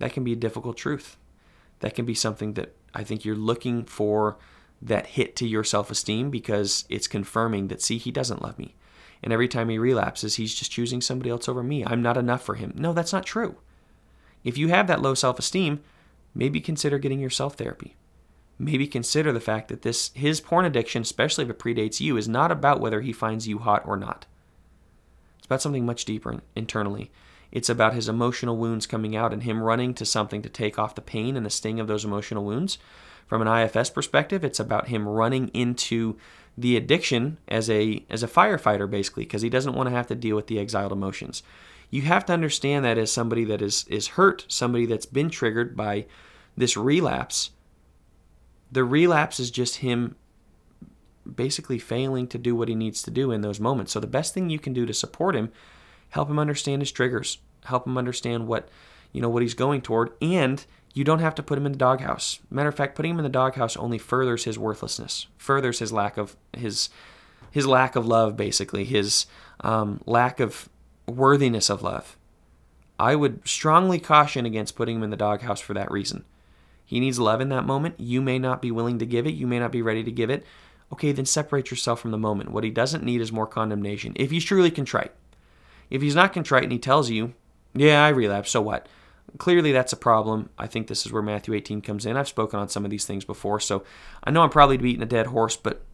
That 0.00 0.12
can 0.12 0.24
be 0.24 0.32
a 0.32 0.34
difficult 0.34 0.76
truth. 0.76 1.18
That 1.82 1.94
can 1.94 2.04
be 2.04 2.14
something 2.14 2.54
that 2.54 2.74
I 2.94 3.04
think 3.04 3.24
you're 3.24 3.36
looking 3.36 3.84
for 3.84 4.38
that 4.80 5.08
hit 5.08 5.36
to 5.36 5.46
your 5.46 5.64
self 5.64 5.90
esteem 5.90 6.30
because 6.30 6.84
it's 6.88 7.08
confirming 7.08 7.68
that, 7.68 7.82
see, 7.82 7.98
he 7.98 8.10
doesn't 8.10 8.42
love 8.42 8.58
me. 8.58 8.74
And 9.22 9.32
every 9.32 9.48
time 9.48 9.68
he 9.68 9.78
relapses, 9.78 10.36
he's 10.36 10.54
just 10.54 10.70
choosing 10.70 11.00
somebody 11.00 11.30
else 11.30 11.48
over 11.48 11.62
me. 11.62 11.84
I'm 11.84 12.02
not 12.02 12.16
enough 12.16 12.42
for 12.42 12.54
him. 12.54 12.72
No, 12.76 12.92
that's 12.92 13.12
not 13.12 13.26
true. 13.26 13.56
If 14.44 14.56
you 14.56 14.68
have 14.68 14.86
that 14.86 15.02
low 15.02 15.14
self 15.14 15.38
esteem, 15.38 15.80
maybe 16.34 16.60
consider 16.60 16.98
getting 16.98 17.20
yourself 17.20 17.54
therapy. 17.54 17.96
Maybe 18.58 18.86
consider 18.86 19.32
the 19.32 19.40
fact 19.40 19.68
that 19.68 19.82
this 19.82 20.12
his 20.14 20.40
porn 20.40 20.64
addiction, 20.64 21.02
especially 21.02 21.44
if 21.44 21.50
it 21.50 21.58
predates 21.58 22.00
you, 22.00 22.16
is 22.16 22.28
not 22.28 22.52
about 22.52 22.80
whether 22.80 23.00
he 23.00 23.12
finds 23.12 23.48
you 23.48 23.58
hot 23.58 23.82
or 23.86 23.96
not. 23.96 24.26
It's 25.38 25.46
about 25.46 25.62
something 25.62 25.84
much 25.84 26.04
deeper 26.04 26.40
internally. 26.54 27.10
It's 27.52 27.68
about 27.68 27.94
his 27.94 28.08
emotional 28.08 28.56
wounds 28.56 28.86
coming 28.86 29.14
out 29.14 29.32
and 29.32 29.44
him 29.44 29.62
running 29.62 29.94
to 29.94 30.04
something 30.04 30.42
to 30.42 30.48
take 30.48 30.78
off 30.78 30.94
the 30.94 31.00
pain 31.00 31.36
and 31.36 31.46
the 31.46 31.50
sting 31.50 31.78
of 31.78 31.86
those 31.86 32.04
emotional 32.04 32.44
wounds. 32.44 32.78
From 33.26 33.42
an 33.42 33.48
IFS 33.48 33.90
perspective, 33.90 34.42
it's 34.44 34.58
about 34.58 34.88
him 34.88 35.08
running 35.08 35.48
into 35.48 36.16
the 36.58 36.76
addiction 36.76 37.38
as 37.48 37.70
a 37.70 38.04
as 38.10 38.22
a 38.22 38.28
firefighter 38.28 38.90
basically 38.90 39.24
because 39.24 39.42
he 39.42 39.48
doesn't 39.48 39.74
want 39.74 39.88
to 39.88 39.94
have 39.94 40.06
to 40.08 40.14
deal 40.14 40.36
with 40.36 40.48
the 40.48 40.58
exiled 40.58 40.92
emotions 40.92 41.42
you 41.92 42.02
have 42.02 42.24
to 42.24 42.32
understand 42.32 42.84
that 42.86 42.98
as 42.98 43.12
somebody 43.12 43.44
that 43.44 43.62
is 43.62 43.84
is 43.86 44.08
hurt, 44.08 44.46
somebody 44.48 44.86
that's 44.86 45.06
been 45.06 45.28
triggered 45.28 45.76
by 45.76 46.06
this 46.56 46.74
relapse. 46.74 47.50
The 48.72 48.82
relapse 48.82 49.38
is 49.38 49.50
just 49.50 49.76
him 49.76 50.16
basically 51.36 51.78
failing 51.78 52.26
to 52.28 52.38
do 52.38 52.56
what 52.56 52.68
he 52.68 52.74
needs 52.74 53.02
to 53.02 53.10
do 53.10 53.30
in 53.30 53.42
those 53.42 53.60
moments. 53.60 53.92
So 53.92 54.00
the 54.00 54.06
best 54.06 54.32
thing 54.32 54.48
you 54.48 54.58
can 54.58 54.72
do 54.72 54.86
to 54.86 54.94
support 54.94 55.36
him, 55.36 55.52
help 56.12 56.30
him 56.30 56.38
understand 56.38 56.80
his 56.80 56.92
triggers, 56.92 57.38
help 57.64 57.86
him 57.86 57.98
understand 57.98 58.46
what 58.46 58.68
you 59.12 59.20
know, 59.20 59.28
what 59.28 59.42
he's 59.42 59.54
going 59.54 59.82
toward. 59.82 60.10
And 60.22 60.64
you 60.94 61.04
don't 61.04 61.18
have 61.18 61.34
to 61.36 61.42
put 61.42 61.58
him 61.58 61.66
in 61.66 61.72
the 61.72 61.78
doghouse. 61.78 62.40
Matter 62.50 62.68
of 62.68 62.74
fact, 62.74 62.94
putting 62.94 63.12
him 63.12 63.18
in 63.18 63.24
the 63.24 63.28
doghouse 63.30 63.76
only 63.76 63.98
furthers 63.98 64.44
his 64.44 64.58
worthlessness, 64.58 65.26
furthers 65.36 65.78
his 65.78 65.92
lack 65.92 66.16
of 66.16 66.36
his 66.56 66.88
his 67.50 67.66
lack 67.66 67.96
of 67.96 68.06
love, 68.06 68.36
basically 68.36 68.84
his 68.84 69.26
um, 69.60 70.00
lack 70.06 70.40
of 70.40 70.70
worthiness 71.06 71.68
of 71.68 71.82
love. 71.82 72.16
I 72.98 73.14
would 73.14 73.46
strongly 73.46 73.98
caution 73.98 74.46
against 74.46 74.76
putting 74.76 74.96
him 74.96 75.02
in 75.02 75.10
the 75.10 75.16
doghouse 75.16 75.60
for 75.60 75.74
that 75.74 75.90
reason. 75.90 76.24
He 76.84 77.00
needs 77.00 77.18
love 77.18 77.40
in 77.40 77.50
that 77.50 77.66
moment. 77.66 77.98
You 77.98 78.22
may 78.22 78.38
not 78.38 78.62
be 78.62 78.70
willing 78.70 78.98
to 78.98 79.06
give 79.06 79.26
it. 79.26 79.34
You 79.34 79.46
may 79.46 79.58
not 79.58 79.72
be 79.72 79.82
ready 79.82 80.04
to 80.04 80.12
give 80.12 80.30
it. 80.30 80.46
Okay, 80.92 81.12
then 81.12 81.26
separate 81.26 81.70
yourself 81.70 82.00
from 82.00 82.10
the 82.10 82.18
moment. 82.18 82.52
What 82.52 82.64
he 82.64 82.70
doesn't 82.70 83.04
need 83.04 83.20
is 83.20 83.32
more 83.32 83.46
condemnation. 83.46 84.12
If 84.16 84.30
he's 84.30 84.44
truly 84.44 84.70
contrite. 84.70 85.12
If 85.92 86.00
he's 86.00 86.14
not 86.14 86.32
contrite 86.32 86.62
and 86.62 86.72
he 86.72 86.78
tells 86.78 87.10
you, 87.10 87.34
yeah, 87.74 88.02
I 88.02 88.08
relapsed, 88.08 88.50
so 88.50 88.62
what? 88.62 88.88
Clearly, 89.36 89.72
that's 89.72 89.92
a 89.92 89.96
problem. 89.96 90.48
I 90.56 90.66
think 90.66 90.86
this 90.86 91.04
is 91.04 91.12
where 91.12 91.20
Matthew 91.20 91.52
18 91.52 91.82
comes 91.82 92.06
in. 92.06 92.16
I've 92.16 92.28
spoken 92.28 92.58
on 92.58 92.70
some 92.70 92.86
of 92.86 92.90
these 92.90 93.04
things 93.04 93.26
before, 93.26 93.60
so 93.60 93.84
I 94.24 94.30
know 94.30 94.40
I'm 94.40 94.48
probably 94.48 94.78
beating 94.78 95.02
a 95.02 95.06
dead 95.06 95.26
horse, 95.26 95.54
but 95.54 95.84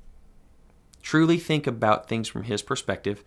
truly 1.02 1.36
think 1.36 1.66
about 1.66 2.08
things 2.08 2.28
from 2.28 2.44
his 2.44 2.62
perspective. 2.62 3.24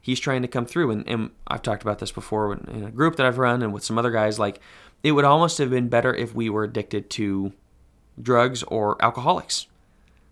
He's 0.00 0.18
trying 0.18 0.40
to 0.40 0.48
come 0.48 0.64
through, 0.64 0.92
and, 0.92 1.06
and 1.06 1.30
I've 1.46 1.60
talked 1.60 1.82
about 1.82 1.98
this 1.98 2.12
before 2.12 2.54
in 2.54 2.84
a 2.84 2.90
group 2.90 3.16
that 3.16 3.26
I've 3.26 3.36
run 3.36 3.62
and 3.62 3.74
with 3.74 3.84
some 3.84 3.98
other 3.98 4.10
guys. 4.10 4.38
Like, 4.38 4.60
it 5.02 5.12
would 5.12 5.26
almost 5.26 5.58
have 5.58 5.68
been 5.68 5.90
better 5.90 6.14
if 6.14 6.34
we 6.34 6.48
were 6.48 6.64
addicted 6.64 7.10
to 7.10 7.52
drugs 8.20 8.62
or 8.62 8.96
alcoholics. 9.04 9.66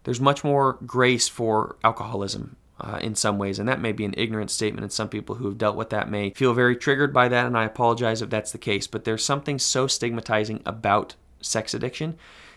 There's 0.05 0.23
much 0.23 0.43
more 0.43 0.79
grace 0.87 1.29
for 1.29 1.77
alcoholism 1.85 2.57
uh, 2.83 2.99
in 3.01 3.15
some 3.15 3.39
ways, 3.39 3.59
and 3.59 3.69
that 3.69 3.81
may 3.81 3.93
be 3.93 4.05
an 4.05 4.15
ignorant 4.17 4.51
statement, 4.51 4.83
and 4.83 4.93
some 4.93 5.09
people 5.09 5.37
who 5.37 5.47
have 5.47 5.57
dealt 5.57 5.77
with 5.77 5.91
that 5.91 6.11
may 6.11 6.31
feel 6.31 6.53
very 6.53 6.77
triggered 6.77 7.13
by 7.13 7.29
that, 7.29 7.47
and 7.47 7.57
I 7.57 7.65
apologize 7.65 8.21
if 8.21 8.31
that's 8.31 8.51
the 8.51 8.59
case. 8.59 8.87
But 8.87 9.05
there's 9.05 9.25
something 9.25 9.59
so 9.59 9.87
stigmatizing 9.87 10.63
about 10.67 11.15
sex 11.41 11.75
addiction 11.75 12.17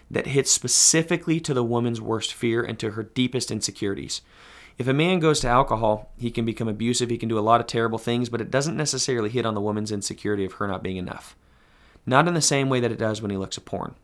that 0.10 0.27
hits 0.27 0.51
specifically 0.51 1.39
to 1.39 1.53
the 1.53 1.63
woman's 1.63 2.01
worst 2.01 2.34
fear 2.34 2.63
and 2.63 2.79
to 2.79 2.91
her 2.91 3.03
deepest 3.03 3.51
insecurities. 3.51 4.22
If 4.77 4.88
a 4.88 4.94
man 4.94 5.20
goes 5.20 5.39
to 5.39 5.48
alcohol, 5.48 6.12
he 6.17 6.32
can 6.32 6.44
become 6.44 6.67
abusive, 6.67 7.10
he 7.10 7.17
can 7.17 7.29
do 7.29 7.39
a 7.39 7.41
lot 7.41 7.62
of 7.62 7.67
terrible 7.67 7.98
things, 7.98 8.29
but 8.29 8.41
it 8.41 8.51
doesn't 8.51 8.75
necessarily 8.75 9.29
hit 9.29 9.46
on 9.46 9.53
the 9.53 9.62
woman's 9.62 9.91
insecurity 9.91 10.44
of 10.44 10.53
her 10.53 10.67
not 10.67 10.84
being 10.84 10.98
enough. 10.98 11.36
Not 12.05 12.27
in 12.27 12.34
the 12.34 12.41
same 12.41 12.70
way 12.70 12.79
that 12.79 12.91
it 12.91 13.00
does 13.00 13.22
when 13.22 13.32
he 13.32 13.38
looks 13.38 13.58
at 13.58 13.65
porn 13.65 13.96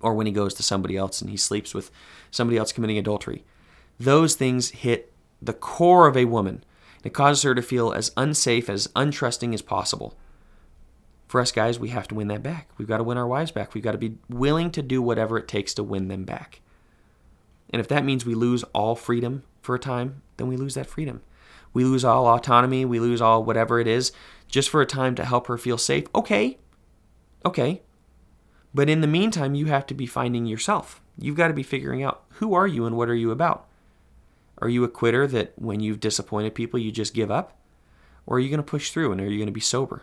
or 0.00 0.14
when 0.14 0.26
he 0.26 0.32
goes 0.32 0.54
to 0.54 0.62
somebody 0.62 0.96
else 0.96 1.20
and 1.20 1.30
he 1.30 1.36
sleeps 1.36 1.74
with 1.74 1.90
somebody 2.30 2.56
else 2.56 2.72
committing 2.72 2.98
adultery. 2.98 3.44
Those 3.98 4.36
things 4.36 4.70
hit 4.70 5.12
the 5.40 5.52
core 5.52 6.06
of 6.06 6.16
a 6.16 6.24
woman. 6.24 6.64
It 7.02 7.14
causes 7.14 7.42
her 7.44 7.54
to 7.54 7.62
feel 7.62 7.92
as 7.92 8.12
unsafe, 8.16 8.68
as 8.68 8.88
untrusting 8.88 9.54
as 9.54 9.62
possible 9.62 10.16
for 11.30 11.40
us 11.40 11.52
guys, 11.52 11.78
we 11.78 11.90
have 11.90 12.08
to 12.08 12.14
win 12.16 12.26
that 12.26 12.42
back. 12.42 12.68
We've 12.76 12.88
got 12.88 12.96
to 12.96 13.04
win 13.04 13.16
our 13.16 13.26
wives 13.26 13.52
back. 13.52 13.72
We've 13.72 13.84
got 13.84 13.92
to 13.92 13.98
be 13.98 14.16
willing 14.28 14.72
to 14.72 14.82
do 14.82 15.00
whatever 15.00 15.38
it 15.38 15.46
takes 15.46 15.72
to 15.74 15.84
win 15.84 16.08
them 16.08 16.24
back. 16.24 16.60
And 17.72 17.78
if 17.78 17.86
that 17.86 18.04
means 18.04 18.26
we 18.26 18.34
lose 18.34 18.64
all 18.74 18.96
freedom 18.96 19.44
for 19.62 19.76
a 19.76 19.78
time, 19.78 20.22
then 20.38 20.48
we 20.48 20.56
lose 20.56 20.74
that 20.74 20.88
freedom. 20.88 21.22
We 21.72 21.84
lose 21.84 22.04
all 22.04 22.26
autonomy, 22.26 22.84
we 22.84 22.98
lose 22.98 23.20
all 23.20 23.44
whatever 23.44 23.78
it 23.78 23.86
is 23.86 24.10
just 24.48 24.68
for 24.68 24.80
a 24.80 24.86
time 24.86 25.14
to 25.14 25.24
help 25.24 25.46
her 25.46 25.56
feel 25.56 25.78
safe. 25.78 26.06
Okay. 26.16 26.58
Okay. 27.46 27.82
But 28.74 28.90
in 28.90 29.00
the 29.00 29.06
meantime, 29.06 29.54
you 29.54 29.66
have 29.66 29.86
to 29.86 29.94
be 29.94 30.06
finding 30.06 30.46
yourself. 30.46 31.00
You've 31.16 31.36
got 31.36 31.48
to 31.48 31.54
be 31.54 31.62
figuring 31.62 32.02
out 32.02 32.24
who 32.34 32.54
are 32.54 32.66
you 32.66 32.86
and 32.86 32.96
what 32.96 33.08
are 33.08 33.14
you 33.14 33.30
about? 33.30 33.68
Are 34.60 34.68
you 34.68 34.84
a 34.84 34.88
quitter 34.88 35.26
that 35.26 35.52
when 35.56 35.80
you've 35.80 36.00
disappointed 36.00 36.54
people, 36.54 36.78
you 36.78 36.92
just 36.92 37.14
give 37.14 37.30
up? 37.30 37.56
Or 38.26 38.36
are 38.36 38.40
you 38.40 38.48
going 38.48 38.58
to 38.58 38.62
push 38.62 38.90
through 38.90 39.12
and 39.12 39.20
are 39.20 39.28
you 39.28 39.38
going 39.38 39.46
to 39.46 39.52
be 39.52 39.60
sober? 39.60 40.02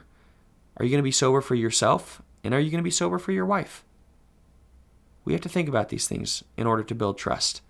Are 0.77 0.85
you 0.85 0.91
going 0.91 0.99
to 0.99 1.03
be 1.03 1.11
sober 1.11 1.41
for 1.41 1.55
yourself? 1.55 2.21
And 2.43 2.53
are 2.53 2.59
you 2.59 2.71
going 2.71 2.79
to 2.79 2.83
be 2.83 2.91
sober 2.91 3.19
for 3.19 3.31
your 3.31 3.45
wife? 3.45 3.83
We 5.25 5.33
have 5.33 5.41
to 5.41 5.49
think 5.49 5.67
about 5.67 5.89
these 5.89 6.07
things 6.07 6.43
in 6.55 6.65
order 6.65 6.83
to 6.83 6.95
build 6.95 7.17
trust. 7.17 7.61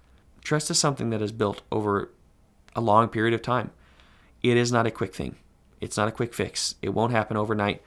Trust 0.43 0.69
is 0.69 0.79
something 0.79 1.09
that 1.09 1.21
is 1.21 1.31
built 1.31 1.63
over 1.71 2.11
a 2.75 2.81
long 2.81 3.09
period 3.09 3.33
of 3.33 3.41
time. 3.41 3.71
It 4.43 4.55
is 4.55 4.71
not 4.71 4.85
a 4.85 4.91
quick 4.91 5.15
thing, 5.15 5.35
it's 5.81 5.97
not 5.97 6.07
a 6.07 6.11
quick 6.11 6.33
fix. 6.33 6.75
It 6.81 6.89
won't 6.89 7.11
happen 7.11 7.35
overnight. 7.35 7.81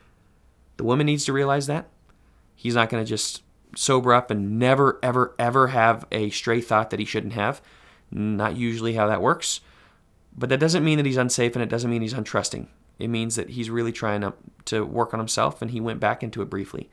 The 0.76 0.84
woman 0.84 1.06
needs 1.06 1.24
to 1.26 1.32
realize 1.32 1.66
that. 1.68 1.88
He's 2.56 2.74
not 2.74 2.90
going 2.90 3.04
to 3.04 3.08
just 3.08 3.42
sober 3.76 4.12
up 4.12 4.30
and 4.30 4.58
never, 4.58 4.98
ever, 5.02 5.34
ever 5.38 5.68
have 5.68 6.04
a 6.10 6.30
stray 6.30 6.60
thought 6.60 6.90
that 6.90 6.98
he 6.98 7.06
shouldn't 7.06 7.34
have. 7.34 7.62
Not 8.10 8.56
usually 8.56 8.94
how 8.94 9.06
that 9.06 9.22
works. 9.22 9.60
But 10.36 10.48
that 10.48 10.60
doesn't 10.60 10.84
mean 10.84 10.96
that 10.98 11.06
he's 11.06 11.16
unsafe 11.16 11.54
and 11.54 11.62
it 11.62 11.68
doesn't 11.68 11.90
mean 11.90 12.02
he's 12.02 12.14
untrusting. 12.14 12.68
It 12.98 13.08
means 13.08 13.36
that 13.36 13.50
he's 13.50 13.70
really 13.70 13.92
trying 13.92 14.20
to, 14.20 14.34
to 14.66 14.84
work 14.84 15.12
on 15.12 15.20
himself 15.20 15.62
and 15.62 15.70
he 15.70 15.80
went 15.80 16.00
back 16.00 16.22
into 16.22 16.42
it 16.42 16.50
briefly. 16.50 16.90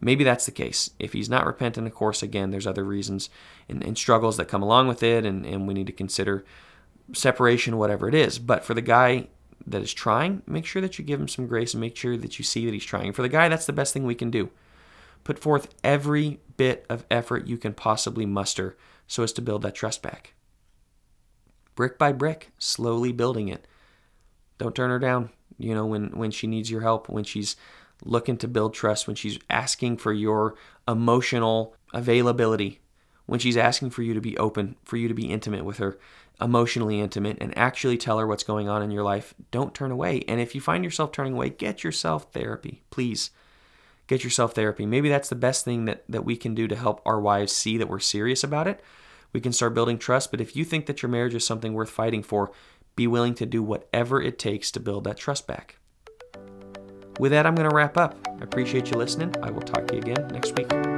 Maybe 0.00 0.24
that's 0.24 0.46
the 0.46 0.52
case. 0.52 0.90
If 0.98 1.12
he's 1.12 1.28
not 1.28 1.46
repentant, 1.46 1.86
of 1.86 1.94
course, 1.94 2.22
again, 2.22 2.50
there's 2.50 2.66
other 2.66 2.84
reasons 2.84 3.30
and, 3.68 3.82
and 3.82 3.98
struggles 3.98 4.36
that 4.36 4.46
come 4.46 4.62
along 4.62 4.88
with 4.88 5.02
it, 5.02 5.26
and, 5.26 5.44
and 5.44 5.66
we 5.66 5.74
need 5.74 5.88
to 5.88 5.92
consider 5.92 6.44
separation, 7.12 7.78
whatever 7.78 8.08
it 8.08 8.14
is. 8.14 8.38
But 8.38 8.64
for 8.64 8.74
the 8.74 8.82
guy 8.82 9.26
that 9.66 9.82
is 9.82 9.92
trying, 9.92 10.42
make 10.46 10.66
sure 10.66 10.80
that 10.82 10.98
you 10.98 11.04
give 11.04 11.20
him 11.20 11.28
some 11.28 11.46
grace 11.46 11.74
and 11.74 11.80
make 11.80 11.96
sure 11.96 12.16
that 12.16 12.38
you 12.38 12.44
see 12.44 12.64
that 12.64 12.74
he's 12.74 12.84
trying. 12.84 13.12
For 13.12 13.22
the 13.22 13.28
guy, 13.28 13.48
that's 13.48 13.66
the 13.66 13.72
best 13.72 13.92
thing 13.92 14.04
we 14.04 14.14
can 14.14 14.30
do. 14.30 14.50
Put 15.28 15.38
forth 15.38 15.74
every 15.84 16.40
bit 16.56 16.86
of 16.88 17.04
effort 17.10 17.46
you 17.46 17.58
can 17.58 17.74
possibly 17.74 18.24
muster 18.24 18.78
so 19.06 19.22
as 19.22 19.30
to 19.34 19.42
build 19.42 19.60
that 19.60 19.74
trust 19.74 20.02
back. 20.02 20.32
Brick 21.74 21.98
by 21.98 22.12
brick, 22.12 22.50
slowly 22.58 23.12
building 23.12 23.48
it. 23.48 23.68
Don't 24.56 24.74
turn 24.74 24.88
her 24.88 24.98
down. 24.98 25.28
You 25.58 25.74
know, 25.74 25.84
when 25.84 26.16
when 26.16 26.30
she 26.30 26.46
needs 26.46 26.70
your 26.70 26.80
help, 26.80 27.10
when 27.10 27.24
she's 27.24 27.56
looking 28.02 28.38
to 28.38 28.48
build 28.48 28.72
trust, 28.72 29.06
when 29.06 29.16
she's 29.16 29.38
asking 29.50 29.98
for 29.98 30.14
your 30.14 30.54
emotional 30.88 31.76
availability, 31.92 32.80
when 33.26 33.38
she's 33.38 33.58
asking 33.58 33.90
for 33.90 34.00
you 34.00 34.14
to 34.14 34.22
be 34.22 34.38
open, 34.38 34.76
for 34.82 34.96
you 34.96 35.08
to 35.08 35.14
be 35.14 35.30
intimate 35.30 35.66
with 35.66 35.76
her, 35.76 35.98
emotionally 36.40 37.00
intimate, 37.00 37.36
and 37.38 37.52
actually 37.58 37.98
tell 37.98 38.18
her 38.18 38.26
what's 38.26 38.44
going 38.44 38.70
on 38.70 38.80
in 38.80 38.90
your 38.90 39.04
life, 39.04 39.34
don't 39.50 39.74
turn 39.74 39.90
away. 39.90 40.24
And 40.26 40.40
if 40.40 40.54
you 40.54 40.62
find 40.62 40.82
yourself 40.82 41.12
turning 41.12 41.34
away, 41.34 41.50
get 41.50 41.84
yourself 41.84 42.32
therapy, 42.32 42.82
please. 42.88 43.30
Get 44.08 44.24
yourself 44.24 44.54
therapy. 44.54 44.86
Maybe 44.86 45.08
that's 45.08 45.28
the 45.28 45.36
best 45.36 45.64
thing 45.64 45.84
that, 45.84 46.02
that 46.08 46.24
we 46.24 46.36
can 46.36 46.54
do 46.54 46.66
to 46.66 46.74
help 46.74 47.00
our 47.06 47.20
wives 47.20 47.52
see 47.52 47.78
that 47.78 47.88
we're 47.88 48.00
serious 48.00 48.42
about 48.42 48.66
it. 48.66 48.82
We 49.32 49.40
can 49.40 49.52
start 49.52 49.74
building 49.74 49.98
trust. 49.98 50.30
But 50.30 50.40
if 50.40 50.56
you 50.56 50.64
think 50.64 50.86
that 50.86 51.02
your 51.02 51.10
marriage 51.10 51.34
is 51.34 51.46
something 51.46 51.74
worth 51.74 51.90
fighting 51.90 52.22
for, 52.22 52.50
be 52.96 53.06
willing 53.06 53.34
to 53.34 53.46
do 53.46 53.62
whatever 53.62 54.20
it 54.20 54.38
takes 54.38 54.70
to 54.72 54.80
build 54.80 55.04
that 55.04 55.18
trust 55.18 55.46
back. 55.46 55.76
With 57.20 57.32
that, 57.32 57.46
I'm 57.46 57.54
going 57.54 57.68
to 57.68 57.74
wrap 57.74 57.96
up. 57.96 58.16
I 58.26 58.42
appreciate 58.42 58.90
you 58.90 58.96
listening. 58.96 59.34
I 59.42 59.50
will 59.50 59.62
talk 59.62 59.86
to 59.88 59.94
you 59.94 60.00
again 60.00 60.28
next 60.28 60.56
week. 60.56 60.97